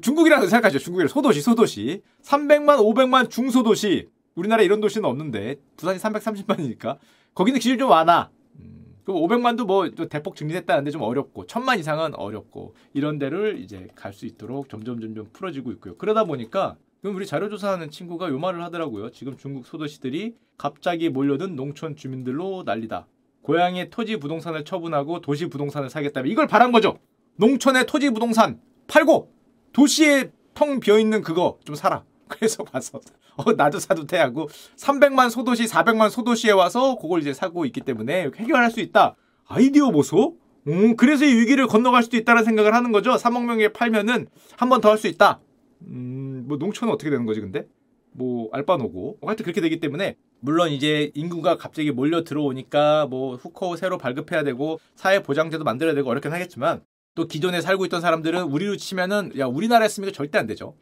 중국이라고 0.00 0.46
생각하죠. 0.46 0.78
중국이 0.78 1.06
소도시, 1.08 1.42
소도시. 1.42 2.00
300만, 2.22 2.78
500만 2.78 3.28
중소도시. 3.28 4.08
우리나라 4.34 4.62
이런 4.62 4.80
도시는 4.80 5.06
없는데 5.08 5.56
부산이 5.76 5.98
330만이니까 5.98 6.96
거기는 7.34 7.60
기준이 7.60 7.76
좀 7.78 7.90
많아. 7.90 8.30
음, 8.60 8.94
그럼 9.04 9.20
500만도 9.22 9.66
뭐 9.66 9.88
대폭 10.08 10.36
증진했다는데 10.36 10.90
좀 10.90 11.02
어렵고 11.02 11.46
1000만 11.46 11.78
이상은 11.78 12.14
어렵고 12.14 12.74
이런 12.94 13.18
데를 13.18 13.60
이제 13.60 13.86
갈 13.94 14.14
수 14.14 14.24
있도록 14.24 14.70
점점 14.70 15.00
점점 15.00 15.28
풀어지고 15.34 15.70
있고요. 15.72 15.96
그러다 15.98 16.24
보니까 16.24 16.76
그럼 17.02 17.14
우리 17.16 17.26
자료 17.26 17.50
조사하는 17.50 17.90
친구가 17.90 18.30
요 18.30 18.38
말을 18.38 18.62
하더라고요. 18.64 19.10
지금 19.10 19.36
중국 19.36 19.66
소도시들이 19.66 20.34
갑자기 20.56 21.10
몰려든 21.10 21.54
농촌 21.56 21.94
주민들로 21.94 22.62
난리다. 22.64 23.06
고향의 23.48 23.90
토지 23.90 24.16
부동산을 24.16 24.64
처분하고 24.64 25.20
도시 25.20 25.46
부동산을 25.46 25.90
사겠다면 25.90 26.30
이걸 26.32 26.46
바란 26.46 26.72
거죠. 26.72 26.98
농촌의 27.36 27.86
토지 27.86 28.10
부동산 28.10 28.58
팔고 28.88 29.30
도시에 29.72 30.30
텅 30.54 30.80
비어 30.80 30.98
있는 30.98 31.20
그거 31.22 31.58
좀 31.64 31.74
사라. 31.76 32.04
그래서 32.26 32.64
가서 32.64 33.00
어, 33.36 33.52
나도 33.52 33.78
사도 33.80 34.06
돼 34.06 34.16
하고 34.16 34.48
300만 34.76 35.28
소도시, 35.28 35.64
400만 35.66 36.08
소도시에 36.08 36.52
와서 36.52 36.96
그걸 36.96 37.20
이제 37.20 37.34
사고 37.34 37.66
있기 37.66 37.82
때문에 37.82 38.30
해결할 38.34 38.70
수 38.70 38.80
있다. 38.80 39.14
아이디어 39.46 39.90
보소? 39.90 40.36
음, 40.68 40.96
그래서 40.96 41.26
이 41.26 41.34
위기를 41.34 41.66
건너갈 41.66 42.02
수도 42.02 42.16
있다는 42.16 42.44
생각을 42.44 42.72
하는 42.72 42.92
거죠. 42.92 43.12
3억 43.14 43.44
명에 43.44 43.68
팔면은 43.68 44.26
한 44.56 44.68
번 44.70 44.80
더 44.80 44.88
할 44.88 44.96
수 44.96 45.06
있다. 45.06 45.40
음, 45.86 46.44
뭐 46.48 46.56
농촌은 46.56 46.94
어떻게 46.94 47.10
되는 47.10 47.26
거지 47.26 47.40
근데? 47.42 47.66
뭐 48.14 48.48
알바노고. 48.52 49.18
하여튼 49.22 49.44
그렇게 49.44 49.60
되기 49.60 49.80
때문에 49.80 50.16
물론 50.40 50.70
이제 50.70 51.10
인구가 51.14 51.56
갑자기 51.56 51.90
몰려 51.90 52.24
들어오니까 52.24 53.06
뭐 53.06 53.36
후커 53.36 53.76
새로 53.76 53.98
발급해야 53.98 54.42
되고 54.42 54.80
사회 54.94 55.22
보장제도 55.22 55.64
만들어야 55.64 55.94
되고 55.94 56.08
어렵긴 56.08 56.32
하겠지만 56.32 56.82
또 57.14 57.26
기존에 57.26 57.60
살고 57.60 57.84
있던 57.86 58.00
사람들은 58.00 58.44
우리로 58.44 58.76
치면은 58.76 59.32
야 59.38 59.46
우리나라에 59.46 59.86
있으면 59.86 60.12
절대 60.12 60.38
안 60.38 60.46
되죠. 60.46 60.74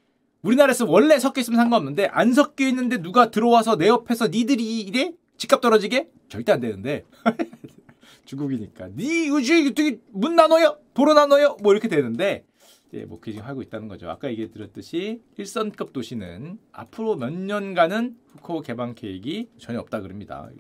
우리나라에 0.43 0.75
서 0.75 0.87
원래 0.87 1.19
섞여 1.19 1.41
있으면 1.41 1.59
상관없는데 1.59 2.07
안 2.07 2.33
섞여 2.33 2.67
있는데 2.67 2.99
누가 2.99 3.31
들어와서 3.31 3.77
내 3.77 3.89
옆에서 3.89 4.29
니들이 4.29 4.81
이래? 4.81 5.13
집값 5.37 5.61
떨어지게? 5.61 6.09
절대 6.29 6.53
안 6.53 6.61
되는데. 6.61 7.05
중국이니까. 8.25 8.89
니 8.97 9.29
우지 9.29 10.01
문 10.13 10.37
나눠요? 10.37 10.79
도로 10.95 11.15
나눠요? 11.15 11.57
뭐 11.63 11.73
이렇게 11.73 11.89
되는데 11.89 12.45
예, 12.95 13.05
뭐 13.05 13.21
기증 13.21 13.45
하고 13.45 13.63
있다는 13.63 13.89
거죠. 13.89 14.11
아까 14.11 14.29
얘기 14.31 14.51
드렸듯이 14.51 15.23
1선급 15.39 15.93
도시는 15.93 16.59
앞으로 16.73 17.17
몇 17.17 17.33
년간은 17.33 18.17
후코 18.29 18.61
개방 18.61 18.95
계획이 18.95 19.49
전혀 19.59 19.81
없다 19.81 20.01
그럽니다. 20.01 20.51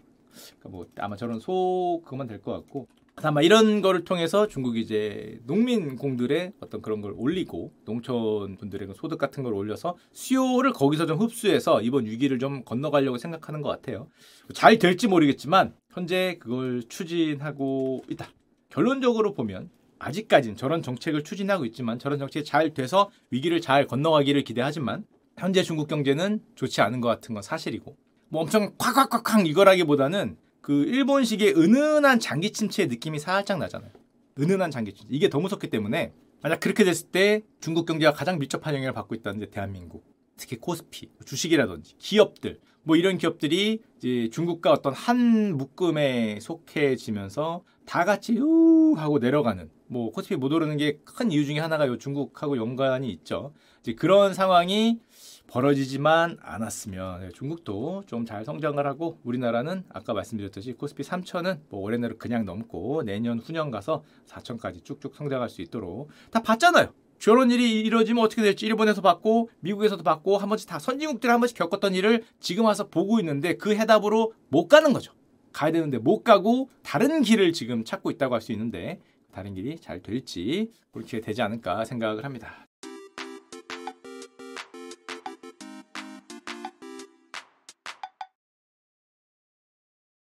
그러니까 0.60 0.68
뭐 0.70 0.86
아마 0.96 1.16
저런 1.16 1.40
소 1.40 2.00
그것만 2.04 2.26
될 2.26 2.40
것 2.40 2.52
같고 2.52 2.88
아마 3.16 3.42
이런 3.42 3.82
거를 3.82 4.04
통해서 4.04 4.46
중국이 4.48 4.80
이제 4.80 5.38
농민 5.44 5.96
공들의 5.96 6.54
어떤 6.60 6.80
그런 6.80 7.02
걸 7.02 7.12
올리고 7.14 7.70
농촌 7.84 8.56
분들의 8.56 8.88
그 8.88 8.94
소득 8.94 9.18
같은 9.18 9.42
걸 9.42 9.52
올려서 9.52 9.96
수요를 10.12 10.72
거기서 10.72 11.04
좀 11.04 11.18
흡수해서 11.18 11.82
이번 11.82 12.06
위기를 12.06 12.38
좀 12.38 12.64
건너가려고 12.64 13.18
생각하는 13.18 13.60
것 13.60 13.68
같아요. 13.68 14.08
잘 14.54 14.78
될지 14.78 15.08
모르겠지만 15.08 15.74
현재 15.90 16.38
그걸 16.40 16.82
추진하고 16.88 18.02
있다. 18.08 18.28
결론적으로 18.70 19.34
보면 19.34 19.68
아직까진 20.02 20.56
저런 20.56 20.82
정책을 20.82 21.22
추진하고 21.22 21.64
있지만 21.66 21.98
저런 21.98 22.18
정책이 22.18 22.44
잘 22.44 22.74
돼서 22.74 23.10
위기를 23.30 23.60
잘 23.60 23.86
건너가기를 23.86 24.42
기대하지만 24.42 25.04
현재 25.38 25.62
중국 25.62 25.88
경제는 25.88 26.40
좋지 26.56 26.80
않은 26.80 27.00
것 27.00 27.08
같은 27.08 27.34
건 27.34 27.42
사실이고 27.42 27.96
뭐 28.28 28.42
엄청 28.42 28.74
콱콱콱콱 28.78 29.46
이거라기보다는 29.46 30.36
그 30.60 30.84
일본식의 30.84 31.54
은은한 31.56 32.18
장기 32.20 32.52
침체의 32.52 32.88
느낌이 32.88 33.18
살짝 33.18 33.58
나잖아요. 33.58 33.90
은은한 34.38 34.70
장기 34.70 34.92
침체. 34.92 35.14
이게 35.14 35.28
더 35.28 35.38
무섭기 35.38 35.68
때문에 35.70 36.12
만약 36.42 36.60
그렇게 36.60 36.84
됐을 36.84 37.08
때 37.08 37.42
중국 37.60 37.86
경제가 37.86 38.12
가장 38.12 38.38
밀접한 38.38 38.74
영향을 38.74 38.92
받고 38.92 39.14
있다는 39.14 39.40
게 39.40 39.50
대한민국. 39.50 40.04
특히 40.36 40.56
코스피, 40.56 41.10
주식이라든지 41.24 41.94
기업들 41.98 42.58
뭐 42.82 42.96
이런 42.96 43.18
기업들이 43.18 43.80
이제 43.98 44.28
중국과 44.32 44.72
어떤 44.72 44.92
한 44.92 45.56
묶음에 45.56 46.40
속해지면서 46.40 47.62
다 47.86 48.04
같이 48.04 48.38
우 48.38 48.94
하고 48.96 49.18
내려가는 49.18 49.70
뭐 49.86 50.10
코스피 50.12 50.36
못 50.36 50.52
오르는 50.52 50.76
게 50.76 50.98
큰 51.04 51.30
이유 51.32 51.44
중에 51.44 51.58
하나가 51.58 51.86
요 51.86 51.98
중국하고 51.98 52.56
연관이 52.56 53.10
있죠. 53.10 53.52
이제 53.80 53.94
그런 53.94 54.32
상황이 54.34 55.00
벌어지지만 55.48 56.38
않았으면 56.40 57.20
네, 57.20 57.28
중국도 57.30 58.04
좀 58.06 58.24
잘 58.24 58.44
성장을 58.44 58.84
하고 58.86 59.18
우리나라는 59.24 59.84
아까 59.90 60.14
말씀드렸듯이 60.14 60.72
코스피 60.74 61.02
3천은 61.02 61.58
뭐 61.68 61.80
올해 61.80 61.98
내로 61.98 62.16
그냥 62.16 62.44
넘고 62.44 63.02
내년 63.04 63.38
후년 63.38 63.70
가서 63.70 64.02
4천까지 64.28 64.84
쭉쭉 64.84 65.14
성장할 65.14 65.50
수 65.50 65.60
있도록 65.60 66.08
다 66.30 66.40
봤잖아요. 66.42 66.92
저런 67.18 67.50
일이 67.50 67.80
이루어지면 67.82 68.24
어떻게 68.24 68.42
될지 68.42 68.66
일본에서 68.66 69.00
봤고 69.00 69.50
미국에서도 69.60 70.02
봤고 70.02 70.38
한 70.38 70.48
번씩 70.48 70.68
다 70.68 70.78
선진국들이 70.78 71.30
한 71.30 71.40
번씩 71.40 71.56
겪었던 71.56 71.94
일을 71.94 72.24
지금 72.40 72.64
와서 72.64 72.88
보고 72.88 73.18
있는데 73.20 73.56
그 73.56 73.74
해답으로 73.74 74.32
못 74.48 74.68
가는 74.68 74.92
거죠. 74.92 75.12
가야 75.52 75.72
되는데 75.72 75.98
못 75.98 76.22
가고 76.22 76.70
다른 76.82 77.22
길을 77.22 77.52
지금 77.52 77.84
찾고 77.84 78.10
있다고 78.10 78.34
할 78.34 78.40
수 78.40 78.52
있는데 78.52 79.00
다른 79.32 79.54
길이 79.54 79.78
잘 79.78 80.02
될지 80.02 80.72
그렇게 80.92 81.20
되지 81.20 81.42
않을까 81.42 81.84
생각을 81.84 82.24
합니다. 82.24 82.66